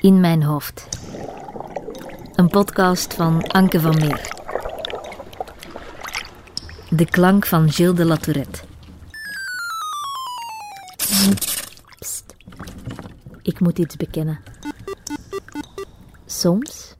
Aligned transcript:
In 0.00 0.20
mijn 0.20 0.42
hoofd. 0.42 0.88
Een 2.34 2.48
podcast 2.48 3.14
van 3.14 3.46
Anke 3.46 3.80
van 3.80 3.96
Meer. 3.96 4.34
De 6.90 7.04
klank 7.10 7.46
van 7.46 7.70
Gilles 7.70 7.96
de. 7.96 8.64
Ik 13.42 13.60
moet 13.60 13.78
iets 13.78 13.96
bekennen. 13.96 14.40
Soms, 16.26 16.95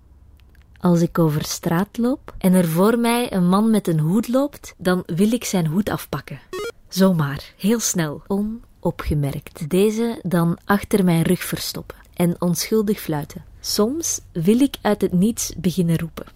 als 0.86 1.00
ik 1.00 1.18
over 1.18 1.44
straat 1.44 1.98
loop 1.98 2.34
en 2.38 2.52
er 2.52 2.68
voor 2.68 2.98
mij 2.98 3.32
een 3.32 3.48
man 3.48 3.70
met 3.70 3.88
een 3.88 3.98
hoed 3.98 4.28
loopt, 4.28 4.74
dan 4.78 5.02
wil 5.06 5.32
ik 5.32 5.44
zijn 5.44 5.66
hoed 5.66 5.88
afpakken. 5.88 6.40
Zomaar, 6.88 7.52
heel 7.56 7.80
snel, 7.80 8.22
onopgemerkt. 8.26 9.70
Deze 9.70 10.20
dan 10.22 10.58
achter 10.64 11.04
mijn 11.04 11.22
rug 11.22 11.42
verstoppen 11.42 11.96
en 12.14 12.40
onschuldig 12.40 13.00
fluiten. 13.00 13.44
Soms 13.60 14.20
wil 14.32 14.60
ik 14.60 14.76
uit 14.82 15.00
het 15.00 15.12
niets 15.12 15.52
beginnen 15.56 15.98
roepen. 15.98 16.26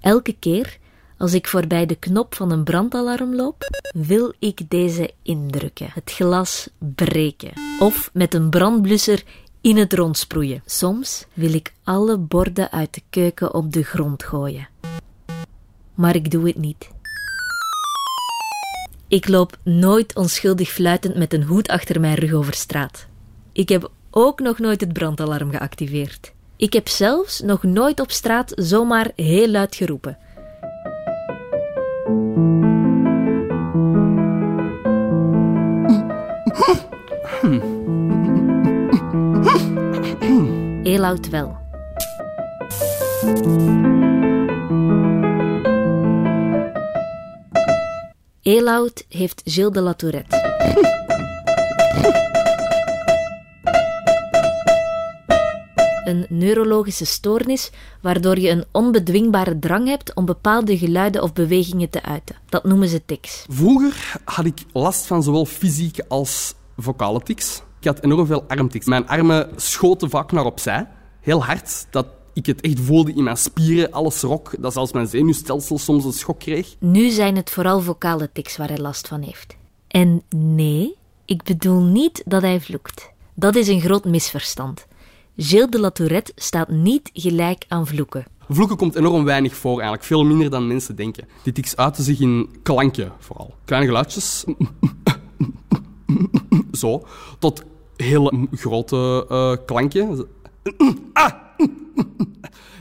Elke 0.00 0.36
keer 0.38 0.78
als 1.18 1.34
ik 1.34 1.48
voorbij 1.48 1.86
de 1.86 1.96
knop 1.96 2.34
van 2.34 2.50
een 2.50 2.64
brandalarm 2.64 3.34
loop, 3.34 3.64
wil 3.94 4.32
ik 4.38 4.70
deze 4.70 5.10
indrukken, 5.22 5.90
het 5.92 6.10
glas 6.10 6.68
breken 6.78 7.52
of 7.78 8.10
met 8.12 8.34
een 8.34 8.50
brandblusser 8.50 9.24
in 9.60 9.76
het 9.76 9.92
rond 9.92 10.18
sproeien. 10.18 10.62
Soms 10.66 11.26
wil 11.32 11.54
ik 11.54 11.72
alle 11.84 12.18
borden 12.18 12.70
uit 12.70 12.94
de 12.94 13.02
keuken 13.10 13.54
op 13.54 13.72
de 13.72 13.82
grond 13.82 14.22
gooien. 14.22 14.68
Maar 15.94 16.14
ik 16.14 16.30
doe 16.30 16.46
het 16.46 16.56
niet. 16.56 16.90
Ik 19.08 19.28
loop 19.28 19.56
nooit 19.62 20.16
onschuldig 20.16 20.68
fluitend 20.68 21.16
met 21.16 21.32
een 21.32 21.42
hoed 21.42 21.68
achter 21.68 22.00
mijn 22.00 22.14
rug 22.14 22.32
over 22.32 22.54
straat. 22.54 23.06
Ik 23.52 23.68
heb 23.68 23.90
ook 24.10 24.40
nog 24.40 24.58
nooit 24.58 24.80
het 24.80 24.92
brandalarm 24.92 25.50
geactiveerd. 25.50 26.32
Ik 26.56 26.72
heb 26.72 26.88
zelfs 26.88 27.40
nog 27.40 27.62
nooit 27.62 28.00
op 28.00 28.10
straat 28.10 28.52
zomaar 28.56 29.10
heel 29.16 29.48
luid 29.48 29.74
geroepen. 29.74 30.18
Heel 40.90 41.04
oud 41.04 41.28
wel. 41.28 41.56
Eloud 48.42 49.04
heeft 49.08 49.42
Gilles 49.44 49.72
de 49.72 49.80
Latourette. 49.80 50.36
Een 56.04 56.26
neurologische 56.28 57.04
stoornis 57.04 57.70
waardoor 58.02 58.38
je 58.38 58.50
een 58.50 58.64
onbedwingbare 58.72 59.58
drang 59.58 59.88
hebt 59.88 60.14
om 60.14 60.24
bepaalde 60.24 60.78
geluiden 60.78 61.22
of 61.22 61.32
bewegingen 61.32 61.90
te 61.90 62.02
uiten. 62.02 62.36
Dat 62.48 62.64
noemen 62.64 62.88
ze 62.88 63.04
tics. 63.04 63.44
Vroeger 63.48 64.20
had 64.24 64.44
ik 64.44 64.64
last 64.72 65.06
van 65.06 65.22
zowel 65.22 65.44
fysieke 65.44 66.04
als 66.08 66.54
vocale 66.76 67.22
tics. 67.22 67.62
Ik 67.80 67.86
had 67.86 68.04
enorm 68.04 68.26
veel 68.26 68.44
armtics. 68.48 68.86
Mijn 68.86 69.08
armen 69.08 69.50
schoten 69.56 70.10
vaak 70.10 70.32
naar 70.32 70.44
opzij, 70.44 70.86
heel 71.20 71.44
hard, 71.44 71.86
dat 71.90 72.06
ik 72.32 72.46
het 72.46 72.60
echt 72.60 72.80
voelde 72.80 73.12
in 73.12 73.24
mijn 73.24 73.36
spieren, 73.36 73.92
alles 73.92 74.20
rok, 74.20 74.52
dat 74.58 74.72
zelfs 74.72 74.92
mijn 74.92 75.06
zenuwstelsel 75.06 75.78
soms 75.78 76.04
een 76.04 76.12
schok 76.12 76.38
kreeg. 76.38 76.74
Nu 76.78 77.10
zijn 77.10 77.36
het 77.36 77.50
vooral 77.50 77.80
vocale 77.80 78.30
tics 78.32 78.56
waar 78.56 78.68
hij 78.68 78.78
last 78.78 79.08
van 79.08 79.22
heeft. 79.22 79.56
En 79.88 80.22
nee, 80.36 80.94
ik 81.24 81.42
bedoel 81.42 81.82
niet 81.82 82.22
dat 82.26 82.42
hij 82.42 82.60
vloekt. 82.60 83.10
Dat 83.34 83.56
is 83.56 83.68
een 83.68 83.80
groot 83.80 84.04
misverstand. 84.04 84.86
Gilles 85.36 85.70
de 85.70 85.80
Latourette 85.80 86.32
staat 86.34 86.68
niet 86.68 87.10
gelijk 87.12 87.64
aan 87.68 87.86
vloeken. 87.86 88.24
Vloeken 88.48 88.76
komt 88.76 88.94
enorm 88.94 89.24
weinig 89.24 89.54
voor, 89.54 89.72
eigenlijk. 89.72 90.04
Veel 90.04 90.24
minder 90.24 90.50
dan 90.50 90.66
mensen 90.66 90.96
denken. 90.96 91.28
Die 91.42 91.52
tics 91.52 91.76
uiten 91.76 92.04
zich 92.04 92.20
in 92.20 92.48
klanken, 92.62 93.12
vooral. 93.18 93.54
Kleine 93.64 93.86
geluidjes. 93.86 94.44
Zo. 96.72 97.06
Tot 97.38 97.62
hele 98.02 98.48
grote 98.50 99.26
uh, 99.30 99.56
klanken. 99.66 100.26
Ah! 101.12 101.32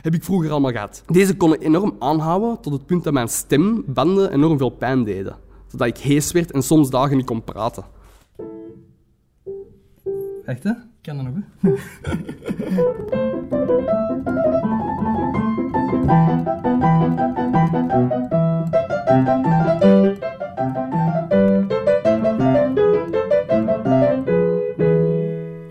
Heb 0.01 0.13
ik 0.13 0.23
vroeger 0.23 0.51
allemaal 0.51 0.71
gehad. 0.71 1.03
Deze 1.07 1.37
kon 1.37 1.53
enorm 1.53 1.95
aanhouden 1.99 2.61
tot 2.61 2.73
het 2.73 2.85
punt 2.85 3.03
dat 3.03 3.13
mijn 3.13 3.27
stembanden 3.27 4.31
enorm 4.31 4.57
veel 4.57 4.69
pijn 4.69 5.03
deden. 5.03 5.35
Zodat 5.67 5.87
ik 5.87 5.97
hees 5.97 6.31
werd 6.31 6.51
en 6.51 6.63
soms 6.63 6.89
dagen 6.89 7.17
niet 7.17 7.25
kon 7.25 7.43
praten. 7.43 7.83
Echt, 10.45 10.63
hè? 10.63 10.69
Ik 10.69 10.77
kan 11.01 11.17
dat 11.17 11.25
nog, 11.25 11.33
hè? 11.59 11.69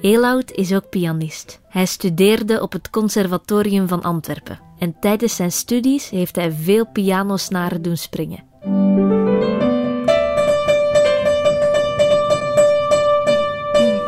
Eloud 0.08 0.50
is 0.52 0.72
ook 0.72 0.88
pianist. 0.88 1.60
Hij 1.68 1.86
studeerde 1.86 2.62
op 2.62 2.72
het 2.72 2.90
Conservatorium 2.90 3.88
van 3.88 4.02
Antwerpen. 4.02 4.60
En 4.78 4.96
tijdens 5.00 5.36
zijn 5.36 5.52
studies 5.52 6.10
heeft 6.10 6.36
hij 6.36 6.52
veel 6.52 6.86
pianosnaren 6.86 7.82
doen 7.82 7.96
springen. 7.96 8.44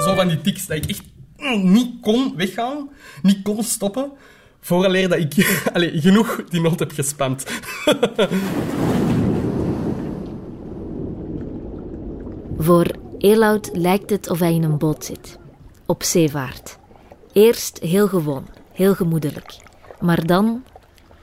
Zo 0.01 0.15
van 0.15 0.29
die 0.29 0.41
tics 0.41 0.67
dat 0.67 0.77
ik 0.77 0.85
echt 0.85 1.03
niet 1.63 2.01
kon 2.01 2.37
weggaan, 2.37 2.91
niet 3.23 3.43
kon 3.43 3.63
stoppen, 3.63 4.13
vooraleer 4.61 5.09
dat 5.09 5.19
ik 5.19 5.35
allez, 5.75 6.03
genoeg 6.03 6.45
die 6.49 6.61
noot 6.61 6.79
heb 6.79 6.93
gespamd. 6.93 7.45
Voor 12.67 12.87
Eloud 13.19 13.71
lijkt 13.73 14.11
het 14.11 14.31
of 14.31 14.39
hij 14.39 14.55
in 14.55 14.63
een 14.63 14.79
boot 14.79 15.05
zit. 15.05 15.40
Op 15.91 16.03
zeevaart. 16.03 16.79
Eerst 17.33 17.79
heel 17.83 18.09
gewoon, 18.09 18.47
heel 18.73 18.95
gemoedelijk. 18.95 19.57
Maar 20.01 20.27
dan, 20.27 20.63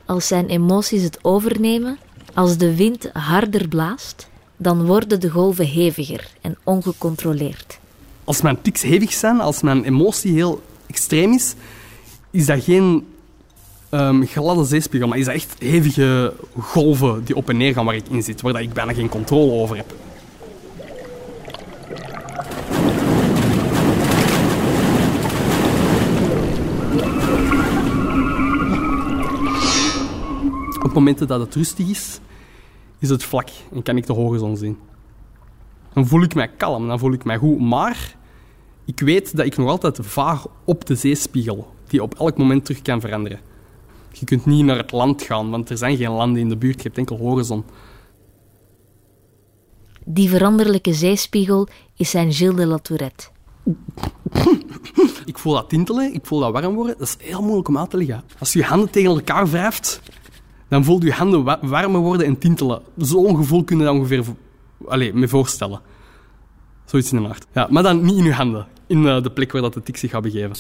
als 0.05 0.28
zijn 0.28 0.47
emoties 0.47 1.03
het 1.03 1.19
overnemen, 1.22 1.97
als 2.33 2.57
de 2.57 2.75
wind 2.75 3.09
harder 3.13 3.67
blaast, 3.67 4.29
dan 4.57 4.85
worden 4.85 5.19
de 5.19 5.29
golven 5.29 5.67
heviger 5.67 6.31
en 6.41 6.57
ongecontroleerd. 6.63 7.79
Als 8.23 8.41
mijn 8.41 8.61
tics 8.61 8.81
hevig 8.81 9.13
zijn, 9.13 9.39
als 9.39 9.61
mijn 9.61 9.83
emotie 9.83 10.33
heel 10.33 10.61
extreem 10.88 11.34
is, 11.34 11.53
is 12.31 12.45
dat 12.45 12.63
geen 12.63 13.07
um, 13.91 14.25
gladde 14.25 14.66
zeespiegel, 14.66 15.07
maar 15.07 15.17
is 15.17 15.25
dat 15.25 15.35
echt 15.35 15.55
hevige 15.59 16.34
golven 16.59 17.23
die 17.23 17.35
op 17.35 17.49
en 17.49 17.57
neer 17.57 17.73
gaan 17.73 17.85
waar 17.85 17.95
ik 17.95 18.07
in 18.09 18.23
zit, 18.23 18.41
waar 18.41 18.61
ik 18.61 18.73
bijna 18.73 18.94
geen 18.94 19.09
controle 19.09 19.51
over 19.51 19.75
heb. 19.75 19.94
Momenten 30.97 31.28
dat 31.28 31.40
het 31.40 31.56
rustig 31.56 31.90
is, 31.90 32.19
is 33.00 33.09
het 33.09 33.24
vlak 33.24 33.50
en 33.74 33.84
kan 33.84 33.97
ik 33.97 34.06
de 34.06 34.13
horizon 34.13 34.58
zien. 34.58 34.78
Dan 35.94 36.08
voel 36.08 36.24
ik 36.24 36.35
mij 36.35 36.47
kalm, 36.47 36.88
dan 36.88 37.00
voel 37.00 37.13
ik 37.13 37.24
mij 37.24 37.38
goed. 37.38 37.59
Maar 37.59 38.16
ik 38.85 39.00
weet 39.00 39.35
dat 39.35 39.46
ik 39.46 39.58
nog 39.58 39.69
altijd 39.69 40.00
vaar 40.02 40.41
op 40.63 40.85
de 40.85 40.96
zeespiegel, 40.96 41.74
die 41.88 42.03
op 42.03 42.16
elk 42.19 42.38
moment 42.38 42.66
terug 42.66 42.81
kan 42.81 43.02
veranderen. 43.02 43.40
Je 44.12 44.25
kunt 44.25 44.46
niet 44.46 44.66
naar 44.66 44.78
het 44.78 44.91
land 44.91 45.22
gaan, 45.22 45.50
want 45.50 45.69
er 45.69 45.78
zijn 45.78 45.97
geen 45.97 46.12
landen 46.12 46.41
in 46.41 46.50
de 46.50 46.58
buurt, 46.58 46.75
je 46.75 46.84
hebt 46.84 46.97
enkel 46.97 47.18
horizon. 47.18 47.64
Die 50.05 50.29
veranderlijke 50.29 50.94
zeespiegel 50.94 51.67
is 51.96 52.09
zijn 52.09 52.34
Gilles 52.34 52.55
de 52.55 52.66
Latourette. 52.66 53.28
Ik 55.26 55.38
voel 55.38 55.53
dat 55.53 55.70
tintelen, 55.70 56.14
ik 56.14 56.26
voel 56.26 56.40
dat 56.40 56.52
warm 56.52 56.76
worden. 56.76 56.96
Dat 56.97 57.08
is 57.08 57.28
heel 57.28 57.41
moeilijk 57.41 57.67
om 57.67 57.78
uit 57.78 57.90
te 57.90 57.97
leggen. 57.97 58.23
Als 58.40 58.53
je 58.53 58.59
je 58.59 58.66
handen 58.66 58.90
tegen 58.90 59.09
elkaar 59.09 59.49
wrijft, 59.49 60.02
dan 60.67 60.84
voelt 60.84 61.03
je 61.03 61.11
handen 61.11 61.43
wa- 61.43 61.59
warmer 61.61 62.02
worden 62.02 62.28
en 62.28 62.37
tintelen. 62.37 62.81
Zo'n 62.97 63.35
gevoel 63.35 63.64
kun 63.64 63.79
je 63.79 63.91
ongeveer 63.91 64.23
Allee, 64.85 65.14
me 65.14 65.28
voorstellen. 65.28 65.81
Zoiets 66.85 67.11
in 67.11 67.22
de 67.22 67.28
aard. 67.28 67.46
Ja, 67.53 67.67
maar 67.69 67.84
dan 67.84 68.02
niet 68.02 68.17
in 68.17 68.23
je 68.23 68.34
handen. 68.34 68.67
In 68.87 69.08
eh, 69.08 69.23
de 69.23 69.31
plek 69.31 69.52
waar 69.52 69.61
dat 69.61 69.73
de 69.73 69.84
tik 69.84 69.97
zich 69.97 70.11
gaat 70.11 70.22
begeven. 70.22 70.55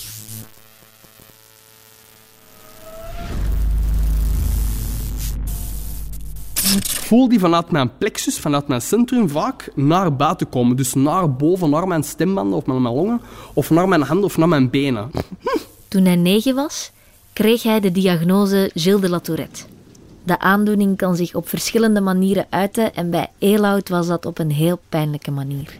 voel 7.07 7.29
die 7.29 7.39
vanuit 7.39 7.71
mijn 7.71 7.97
plexus, 7.97 8.39
vanuit 8.39 8.67
mijn 8.67 8.81
centrum 8.81 9.29
vaak 9.29 9.69
naar 9.75 10.15
buiten 10.15 10.49
komen. 10.49 10.75
Dus 10.75 10.93
naar 10.93 11.35
boven, 11.35 11.69
naar 11.69 11.87
mijn 11.87 12.03
stembanden 12.03 12.57
of 12.57 12.65
naar 12.65 12.81
mijn 12.81 12.93
longen, 12.95 13.21
of 13.53 13.69
naar 13.69 13.87
mijn 13.87 14.01
handen 14.01 14.25
of 14.25 14.37
naar 14.37 14.47
mijn 14.47 14.69
benen. 14.69 15.11
Toen 15.87 16.05
hij 16.05 16.15
negen 16.15 16.55
was, 16.55 16.91
kreeg 17.33 17.63
hij 17.63 17.79
de 17.79 17.91
diagnose 17.91 18.71
Gilles 18.73 19.01
de 19.01 19.09
Latourette. 19.09 19.63
De 20.27 20.39
aandoening 20.39 20.97
kan 20.97 21.15
zich 21.15 21.35
op 21.35 21.49
verschillende 21.49 22.01
manieren 22.01 22.45
uiten 22.49 22.95
en 22.95 23.09
bij 23.09 23.29
Eloud 23.37 23.89
was 23.89 24.07
dat 24.07 24.25
op 24.25 24.39
een 24.39 24.51
heel 24.51 24.79
pijnlijke 24.89 25.31
manier. 25.31 25.77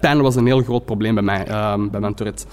Pijn 0.00 0.20
was 0.20 0.36
een 0.36 0.46
heel 0.46 0.62
groot 0.62 0.84
probleem 0.84 1.14
bij 1.14 1.22
mij, 1.22 1.46
ehm, 1.46 1.88
bij 1.88 2.00
mijn 2.00 2.14
Tourette. 2.14 2.44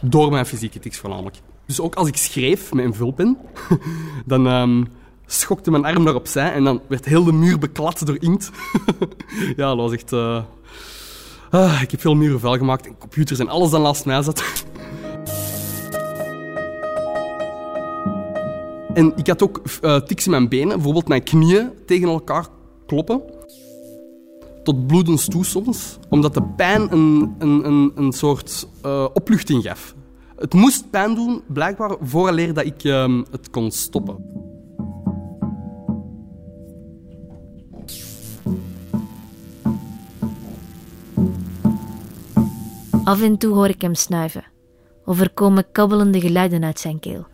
Door 0.00 0.30
mijn 0.30 0.46
fysieke 0.46 0.78
tics 0.78 0.98
voornamelijk. 0.98 1.36
Dus 1.66 1.80
ook 1.80 1.94
als 1.94 2.08
ik 2.08 2.16
schreef 2.16 2.72
met 2.72 2.84
een 2.84 2.94
vulpen, 2.94 3.36
dan 4.26 4.46
ehm, 4.46 4.84
schokte 5.26 5.70
mijn 5.70 5.84
arm 5.84 6.04
daar 6.04 6.14
opzij 6.14 6.52
en 6.52 6.64
dan 6.64 6.80
werd 6.86 7.04
heel 7.04 7.24
de 7.24 7.32
muur 7.32 7.58
beklad 7.58 8.06
door 8.06 8.16
inkt. 8.20 8.50
ja, 9.56 9.68
dat 9.68 9.76
was 9.76 9.92
echt... 9.92 10.12
eh, 10.12 10.42
ah, 11.50 11.82
ik 11.82 11.90
heb 11.90 12.00
veel 12.00 12.14
muren 12.14 12.40
vuil 12.40 12.56
gemaakt 12.56 12.86
en 12.86 12.98
computers 12.98 13.38
en 13.38 13.48
alles 13.48 13.70
dat 13.70 13.82
naast 13.82 14.04
mij 14.04 14.22
zat. 14.22 14.42
en 18.94 19.12
ik 19.16 19.26
had 19.26 19.42
ook 19.42 19.62
eh, 19.80 19.96
tics 19.96 20.24
in 20.24 20.30
mijn 20.30 20.48
benen, 20.48 20.68
bijvoorbeeld 20.68 21.08
mijn 21.08 21.22
knieën 21.22 21.70
tegen 21.86 22.08
elkaar 22.08 22.46
kloppen 22.86 23.22
tot 24.62 24.86
bloedens 24.86 25.28
toe 25.28 25.44
soms, 25.44 25.98
omdat 26.08 26.34
de 26.34 26.42
pijn 26.42 26.92
een, 26.92 27.34
een, 27.38 27.66
een, 27.66 27.92
een 27.94 28.12
soort 28.12 28.68
eh, 28.82 29.06
opluchting 29.12 29.62
gaf. 29.62 29.94
Het 30.36 30.54
moest 30.54 30.90
pijn 30.90 31.14
doen, 31.14 31.42
blijkbaar, 31.46 31.96
vooraleer 32.00 32.54
dat 32.54 32.64
ik 32.64 32.84
ehm, 32.84 33.22
het 33.30 33.50
kon 33.50 33.70
stoppen. 33.70 34.42
Af 43.04 43.22
en 43.22 43.38
toe 43.38 43.54
hoor 43.54 43.68
ik 43.68 43.80
hem 43.82 43.94
snuiven. 43.94 44.44
Of 45.04 45.20
er 45.20 45.30
komen 45.30 45.64
kabbelende 45.72 46.20
geluiden 46.20 46.64
uit 46.64 46.80
zijn 46.80 47.00
keel. 47.00 47.26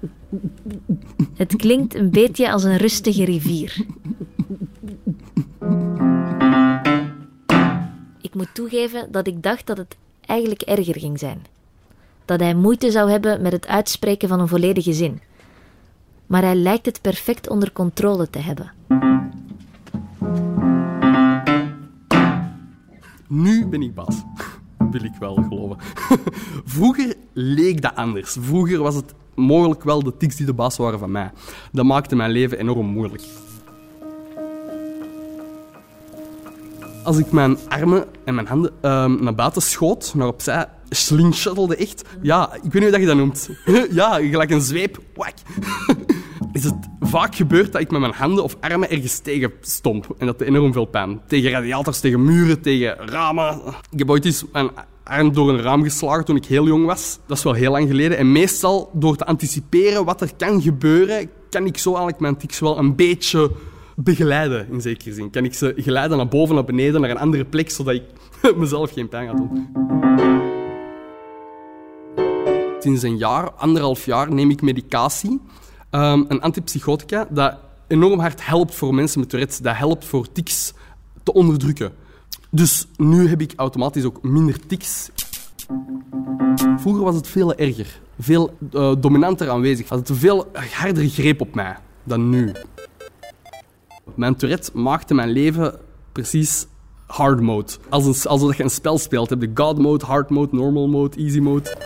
Het 1.34 1.56
klinkt 1.56 1.94
een 1.94 2.10
beetje 2.10 2.52
als 2.52 2.64
een 2.64 2.76
rustige 2.76 3.24
rivier. 3.24 3.86
Ik 8.20 8.34
moet 8.34 8.54
toegeven 8.54 9.12
dat 9.12 9.26
ik 9.26 9.42
dacht 9.42 9.66
dat 9.66 9.76
het 9.76 9.96
eigenlijk 10.20 10.62
erger 10.62 10.98
ging 10.98 11.18
zijn. 11.18 11.42
Dat 12.24 12.40
hij 12.40 12.54
moeite 12.54 12.90
zou 12.90 13.10
hebben 13.10 13.42
met 13.42 13.52
het 13.52 13.66
uitspreken 13.66 14.28
van 14.28 14.40
een 14.40 14.48
volledige 14.48 14.92
zin. 14.92 15.20
Maar 16.26 16.42
hij 16.42 16.54
lijkt 16.54 16.86
het 16.86 17.00
perfect 17.00 17.48
onder 17.48 17.72
controle 17.72 18.30
te 18.30 18.38
hebben. 18.38 18.72
Nu 23.26 23.66
ben 23.66 23.82
ik 23.82 23.94
baas. 23.94 24.22
Wil 24.90 25.04
ik 25.04 25.14
wel 25.18 25.34
geloven. 25.34 25.76
Vroeger 26.64 27.14
leek 27.32 27.82
dat 27.82 27.94
anders. 27.94 28.36
Vroeger 28.40 28.82
was 28.82 28.94
het 28.94 29.14
mogelijk 29.34 29.84
wel 29.84 30.02
de 30.02 30.16
tics 30.16 30.36
die 30.36 30.46
de 30.46 30.52
baas 30.52 30.76
waren 30.76 30.98
van 30.98 31.10
mij. 31.10 31.30
Dat 31.72 31.84
maakte 31.84 32.16
mijn 32.16 32.30
leven 32.30 32.58
enorm 32.58 32.86
moeilijk. 32.86 33.22
Als 37.04 37.18
ik 37.18 37.32
mijn 37.32 37.58
armen 37.68 38.04
en 38.24 38.34
mijn 38.34 38.46
handen 38.46 38.72
ehm, 38.80 39.22
naar 39.22 39.34
buiten 39.34 39.62
schoot, 39.62 40.12
naar 40.14 40.26
opzij, 40.26 40.66
slingshuttelde 40.88 41.76
echt. 41.76 42.04
Ja, 42.22 42.54
ik 42.62 42.72
weet 42.72 42.82
niet 42.82 42.90
hoe 42.90 43.00
je 43.00 43.06
dat 43.06 43.16
noemt. 43.16 43.50
ja, 43.90 44.14
gelijk 44.14 44.50
een 44.50 44.60
zweep. 44.60 44.98
Wak. 45.14 45.34
Is 46.60 46.66
het 46.66 46.88
vaak 47.00 47.34
gebeurd 47.34 47.72
dat 47.72 47.80
ik 47.80 47.90
met 47.90 48.00
mijn 48.00 48.12
handen 48.12 48.44
of 48.44 48.56
armen 48.60 48.90
ergens 48.90 49.18
tegen 49.18 49.52
stomp. 49.60 50.14
En 50.18 50.26
dat 50.26 50.40
enorm 50.40 50.72
veel 50.72 50.84
pijn. 50.84 51.20
Tegen 51.26 51.50
radiators, 51.50 52.00
tegen 52.00 52.24
muren, 52.24 52.60
tegen 52.60 52.96
ramen. 52.96 53.60
Ik 53.90 53.98
heb 53.98 54.10
ooit 54.10 54.24
eens 54.24 54.44
mijn 54.52 54.70
arm 55.04 55.32
door 55.32 55.48
een 55.48 55.62
raam 55.62 55.82
geslagen 55.82 56.24
toen 56.24 56.36
ik 56.36 56.44
heel 56.44 56.66
jong 56.66 56.86
was. 56.86 57.18
Dat 57.26 57.36
is 57.36 57.42
wel 57.42 57.52
heel 57.52 57.70
lang 57.70 57.88
geleden. 57.88 58.18
En 58.18 58.32
meestal, 58.32 58.90
door 58.92 59.16
te 59.16 59.26
anticiperen 59.26 60.04
wat 60.04 60.20
er 60.20 60.30
kan 60.36 60.62
gebeuren, 60.62 61.30
kan 61.50 61.66
ik 61.66 61.78
zo 61.78 61.88
eigenlijk 61.88 62.20
mijn 62.20 62.36
tics 62.36 62.58
wel 62.58 62.78
een 62.78 62.96
beetje 62.96 63.50
begeleiden, 63.96 64.66
in 64.70 64.80
zekere 64.80 65.14
zin. 65.14 65.30
Kan 65.30 65.44
ik 65.44 65.54
ze 65.54 65.72
geleiden 65.76 66.16
naar 66.16 66.28
boven, 66.28 66.54
naar 66.54 66.64
beneden, 66.64 67.00
naar 67.00 67.10
een 67.10 67.18
andere 67.18 67.44
plek, 67.44 67.70
zodat 67.70 67.94
ik 67.94 68.02
mezelf 68.56 68.92
geen 68.92 69.08
pijn 69.08 69.28
ga 69.28 69.34
doen. 69.34 69.68
Sinds 72.78 73.02
een 73.02 73.16
jaar, 73.16 73.50
anderhalf 73.50 74.04
jaar, 74.04 74.32
neem 74.32 74.50
ik 74.50 74.62
medicatie. 74.62 75.40
Um, 75.90 76.24
een 76.28 76.40
antipsychotica 76.40 77.26
dat 77.30 77.54
enorm 77.86 78.20
hard 78.20 78.46
helpt 78.46 78.74
voor 78.74 78.94
mensen 78.94 79.20
met 79.20 79.28
Tourette. 79.28 79.62
Dat 79.62 79.76
helpt 79.76 80.04
voor 80.04 80.32
tics 80.32 80.72
te 81.22 81.32
onderdrukken. 81.32 81.92
Dus 82.50 82.86
nu 82.96 83.28
heb 83.28 83.40
ik 83.40 83.52
automatisch 83.56 84.04
ook 84.04 84.22
minder 84.22 84.66
tics. 84.66 85.10
Vroeger 86.76 87.04
was 87.04 87.14
het 87.14 87.28
veel 87.28 87.54
erger. 87.54 88.00
Veel 88.18 88.56
uh, 88.74 88.92
dominanter 88.98 89.50
aanwezig. 89.50 89.88
Had 89.88 89.98
het 89.98 90.08
een 90.08 90.16
veel 90.16 90.50
harder 90.52 91.08
greep 91.08 91.40
op 91.40 91.54
mij 91.54 91.76
dan 92.04 92.28
nu. 92.28 92.52
Mijn 94.14 94.36
Tourette 94.36 94.70
maakte 94.74 95.14
mijn 95.14 95.30
leven 95.30 95.78
precies 96.12 96.66
hard 97.06 97.40
mode. 97.40 97.72
Als 97.88 98.26
alsof 98.26 98.56
je 98.56 98.62
een 98.62 98.70
spel 98.70 98.98
speelt. 98.98 99.30
Heb 99.30 99.42
je 99.42 99.50
God 99.54 99.78
mode, 99.78 100.04
hard 100.04 100.30
mode, 100.30 100.56
normal 100.56 100.88
mode, 100.88 101.16
easy 101.16 101.38
mode. 101.38 101.76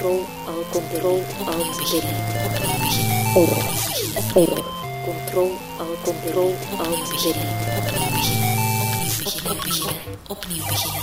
Control, 0.00 0.26
al, 0.46 0.64
control, 0.72 1.22
al, 1.46 1.76
beginnen. 1.76 2.16
Error, 3.34 3.64
error. 4.34 4.64
Control, 5.04 5.50
al, 5.78 5.94
control, 6.04 6.54
al, 6.78 6.98
beginnen. 7.10 7.46
Opnieuw 9.24 9.60
beginnen, 9.60 10.00
opnieuw 10.28 10.64
beginnen, 10.64 11.02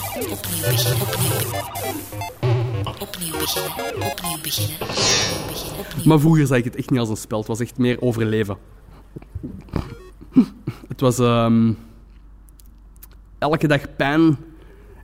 opnieuw 3.02 3.38
beginnen, 3.40 3.72
opnieuw 4.12 4.42
beginnen. 4.42 4.82
Opnieuw 4.82 5.48
beginnen. 5.48 6.08
Maar 6.08 6.20
vroeger 6.20 6.48
zag 6.48 6.58
ik 6.58 6.64
het 6.64 6.76
echt 6.76 6.90
niet 6.90 7.00
als 7.00 7.10
een 7.10 7.18
spel. 7.18 7.38
Het 7.38 7.48
was 7.48 7.60
echt 7.60 7.78
meer 7.78 8.02
overleven. 8.02 8.58
Het 10.88 11.02
was 11.02 11.20
ehm, 11.20 11.74
elke 13.38 13.68
dag 13.68 13.96
pijn, 13.96 14.38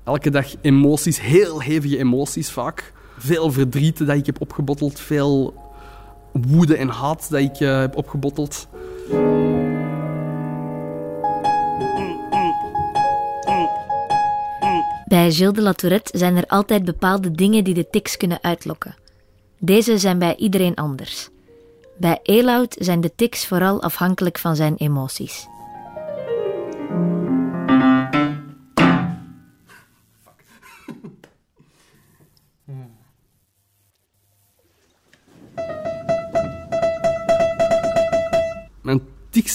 elke 0.03 0.29
dag 0.29 0.47
emoties, 0.61 1.21
heel 1.21 1.61
hevige 1.61 1.97
emoties 1.97 2.51
vaak. 2.51 2.93
Veel 3.23 3.51
verdriet 3.51 3.97
dat 3.97 4.17
ik 4.17 4.25
heb 4.25 4.41
opgebotteld, 4.41 4.99
veel 4.99 5.53
woede 6.31 6.75
en 6.75 6.87
haat 6.87 7.27
dat 7.29 7.39
ik 7.39 7.59
eh, 7.59 7.79
heb 7.79 7.97
opgebotteld. 7.97 8.67
Bij 15.05 15.31
Gilles 15.31 15.53
de 15.53 15.61
La 15.61 15.73
Tourette 15.73 16.17
zijn 16.17 16.37
er 16.37 16.45
altijd 16.47 16.85
bepaalde 16.85 17.31
dingen 17.31 17.63
die 17.63 17.73
de 17.73 17.89
tics 17.89 18.17
kunnen 18.17 18.39
uitlokken. 18.41 18.95
Deze 19.59 19.97
zijn 19.97 20.19
bij 20.19 20.35
iedereen 20.35 20.75
anders. 20.75 21.29
Bij 21.97 22.19
Eloud 22.23 22.75
zijn 22.79 23.01
de 23.01 23.11
tics 23.15 23.47
vooral 23.47 23.81
afhankelijk 23.81 24.37
van 24.37 24.55
zijn 24.55 24.75
emoties. 24.77 25.47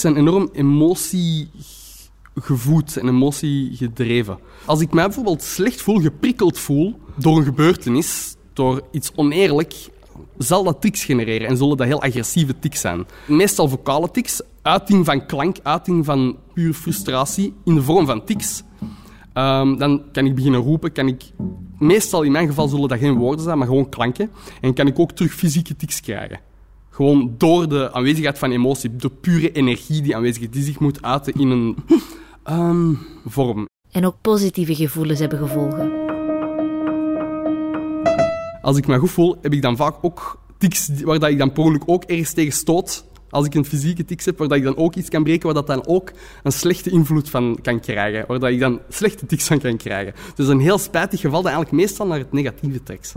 Zijn 0.01 0.17
enorm 0.17 0.49
emotiegevoed 0.53 2.97
en 2.97 3.09
emotiegedreven. 3.09 4.39
Als 4.65 4.81
ik 4.81 4.93
mij 4.93 5.05
bijvoorbeeld 5.05 5.43
slecht 5.43 5.83
voel, 5.83 6.01
geprikkeld 6.01 6.59
voel 6.59 6.99
door 7.17 7.39
een 7.39 7.45
gebeurtenis, 7.45 8.37
door 8.53 8.83
iets 8.91 9.13
oneerlijk, 9.15 9.75
zal 10.39 10.65
dat 10.65 10.81
tics 10.81 11.05
genereren 11.05 11.49
en 11.49 11.57
zullen 11.57 11.77
dat 11.77 11.87
heel 11.87 12.03
agressieve 12.03 12.59
tics 12.59 12.81
zijn. 12.81 13.07
Meestal 13.27 13.69
vocale 13.69 14.11
tics, 14.11 14.43
uiting 14.63 15.05
van 15.05 15.27
klank, 15.27 15.57
uiting 15.63 16.05
van 16.05 16.37
puur 16.55 16.75
frustratie 16.75 17.55
in 17.65 17.75
de 17.75 17.83
vorm 17.83 18.07
van 18.07 18.25
tics. 18.25 18.63
Ehm, 19.33 19.77
dan 19.77 20.03
kan 20.13 20.27
ik 20.27 20.35
beginnen 20.35 20.61
roepen, 20.61 20.93
kan 20.93 21.09
ik... 21.09 21.23
Meestal, 21.79 22.23
in 22.23 22.33
mijn 22.33 22.47
geval, 22.47 22.69
zullen 22.69 22.89
dat 22.89 22.99
geen 22.99 23.15
woorden 23.15 23.45
zijn, 23.45 23.59
maar 23.59 23.67
gewoon 23.67 23.89
klanken. 23.89 24.31
En 24.61 24.75
kan 24.75 24.87
ik 24.87 24.99
ook 24.99 25.13
terug 25.13 25.35
fysieke 25.35 25.77
tics 25.77 26.01
krijgen. 26.01 26.41
Gewoon 26.99 27.35
door 27.37 27.69
de 27.69 27.93
aanwezigheid 27.93 28.39
van 28.39 28.51
emotie, 28.51 28.97
de 28.97 29.11
pure 29.11 29.53
energie 29.53 30.03
die 30.03 30.17
aanwezig 30.17 30.43
is, 30.43 30.51
die 30.51 30.63
zich 30.63 30.79
moet 30.79 31.03
uiten 31.03 31.33
in 31.33 31.51
een 31.51 31.77
ehm, 32.43 32.95
vorm. 33.27 33.69
En 33.91 34.07
ook 34.07 34.17
positieve 34.21 34.75
gevoelens 34.75 35.19
hebben 35.19 35.39
gevolgen. 35.39 35.93
Als 38.63 38.77
ik 38.77 38.87
me 38.87 38.99
goed 38.99 39.11
voel, 39.11 39.37
heb 39.43 39.53
ik 39.53 39.63
dan 39.63 39.77
vaak 39.77 39.95
ook 40.01 40.41
tics 40.57 40.91
waar 41.03 41.19
dat 41.19 41.31
ik 41.31 41.39
dan 41.39 41.53
per 41.53 41.63
ongeluk 41.63 41.83
ook 41.87 42.05
ergens 42.05 42.33
tegen 42.33 42.53
stoot. 42.53 43.05
Als 43.31 43.47
ik 43.47 43.55
een 43.55 43.65
fysieke 43.65 44.05
tics 44.05 44.25
heb, 44.25 44.39
waar 44.39 44.49
dat 44.49 44.59
ik 44.59 44.65
dan 44.65 44.77
ook 44.77 44.95
iets 44.95 45.09
kan 45.09 45.23
breken, 45.23 45.45
waar 45.45 45.55
dat 45.55 45.67
dan 45.67 45.87
ook 45.87 46.13
een 46.43 46.53
slechte 46.53 46.91
invloed 46.91 47.31
van 47.31 47.59
kan 47.63 47.81
krijgen. 47.81 48.25
Waar 48.27 48.39
dat 48.39 48.51
ik 48.51 48.61
dan 48.61 48.81
slechte 48.89 49.27
tics 49.27 49.47
van 49.47 49.59
kan 49.59 49.77
krijgen. 49.77 50.15
Dus 50.35 50.49
een 50.49 50.61
heel 50.61 50.79
spijtig 50.79 51.21
geval 51.21 51.43
dat 51.43 51.53
eigenlijk 51.53 51.83
meestal 51.83 52.07
naar 52.07 52.19
het 52.19 52.33
negatieve 52.33 52.83
trekt. 52.83 53.15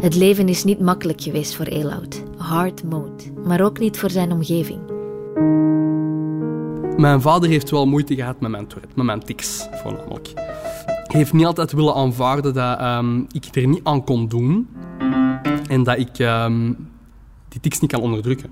Het 0.00 0.14
leven 0.14 0.48
is 0.48 0.64
niet 0.64 0.80
makkelijk 0.80 1.20
geweest 1.20 1.54
voor 1.54 1.64
Eloud. 1.64 2.22
Hard 2.36 2.84
mode. 2.84 3.24
Maar 3.44 3.60
ook 3.60 3.78
niet 3.78 3.98
voor 3.98 4.10
zijn 4.10 4.32
omgeving. 4.32 4.80
Mijn 6.96 7.20
vader 7.20 7.48
heeft 7.48 7.70
wel 7.70 7.86
moeite 7.86 8.14
gehad 8.14 8.40
met 8.40 8.50
mijn 8.50 8.66
met 8.94 9.06
mijn 9.06 9.20
tics 9.20 9.68
voornamelijk. 9.72 10.32
Hij 10.84 11.20
heeft 11.20 11.32
niet 11.32 11.46
altijd 11.46 11.72
willen 11.72 11.94
aanvaarden 11.94 12.54
dat 12.54 12.78
ehm, 12.78 13.18
ik 13.32 13.44
er 13.56 13.66
niet 13.66 13.80
aan 13.82 14.04
kon 14.04 14.28
doen 14.28 14.68
en 15.68 15.82
dat 15.82 15.98
ik 15.98 16.18
ehm, 16.18 16.72
die 17.48 17.60
tics 17.60 17.80
niet 17.80 17.90
kan 17.90 18.00
onderdrukken. 18.00 18.50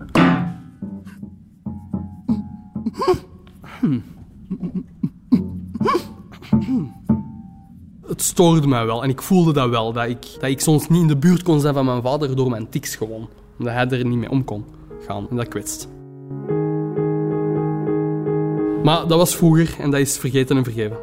Het 8.16 8.24
stoorde 8.24 8.66
mij 8.66 8.86
wel 8.86 9.02
en 9.02 9.08
ik 9.08 9.22
voelde 9.22 9.52
dat 9.52 9.68
wel, 9.68 9.92
dat 9.92 10.08
ik, 10.08 10.26
dat 10.40 10.50
ik 10.50 10.60
soms 10.60 10.88
niet 10.88 11.00
in 11.00 11.08
de 11.08 11.16
buurt 11.16 11.42
kon 11.42 11.60
zijn 11.60 11.74
van 11.74 11.84
mijn 11.84 12.02
vader 12.02 12.36
door 12.36 12.50
mijn 12.50 12.68
tics 12.68 12.96
gewoon. 12.96 13.28
Omdat 13.58 13.74
hij 13.74 13.88
er 13.88 14.04
niet 14.04 14.18
mee 14.18 14.30
om 14.30 14.44
kon 14.44 14.64
gaan 15.06 15.26
en 15.30 15.36
dat 15.36 15.48
kwetst. 15.48 15.88
Maar 18.82 19.06
dat 19.06 19.18
was 19.18 19.36
vroeger 19.36 19.80
en 19.80 19.90
dat 19.90 20.00
is 20.00 20.18
vergeten 20.18 20.56
en 20.56 20.64
vergeven. 20.64 20.96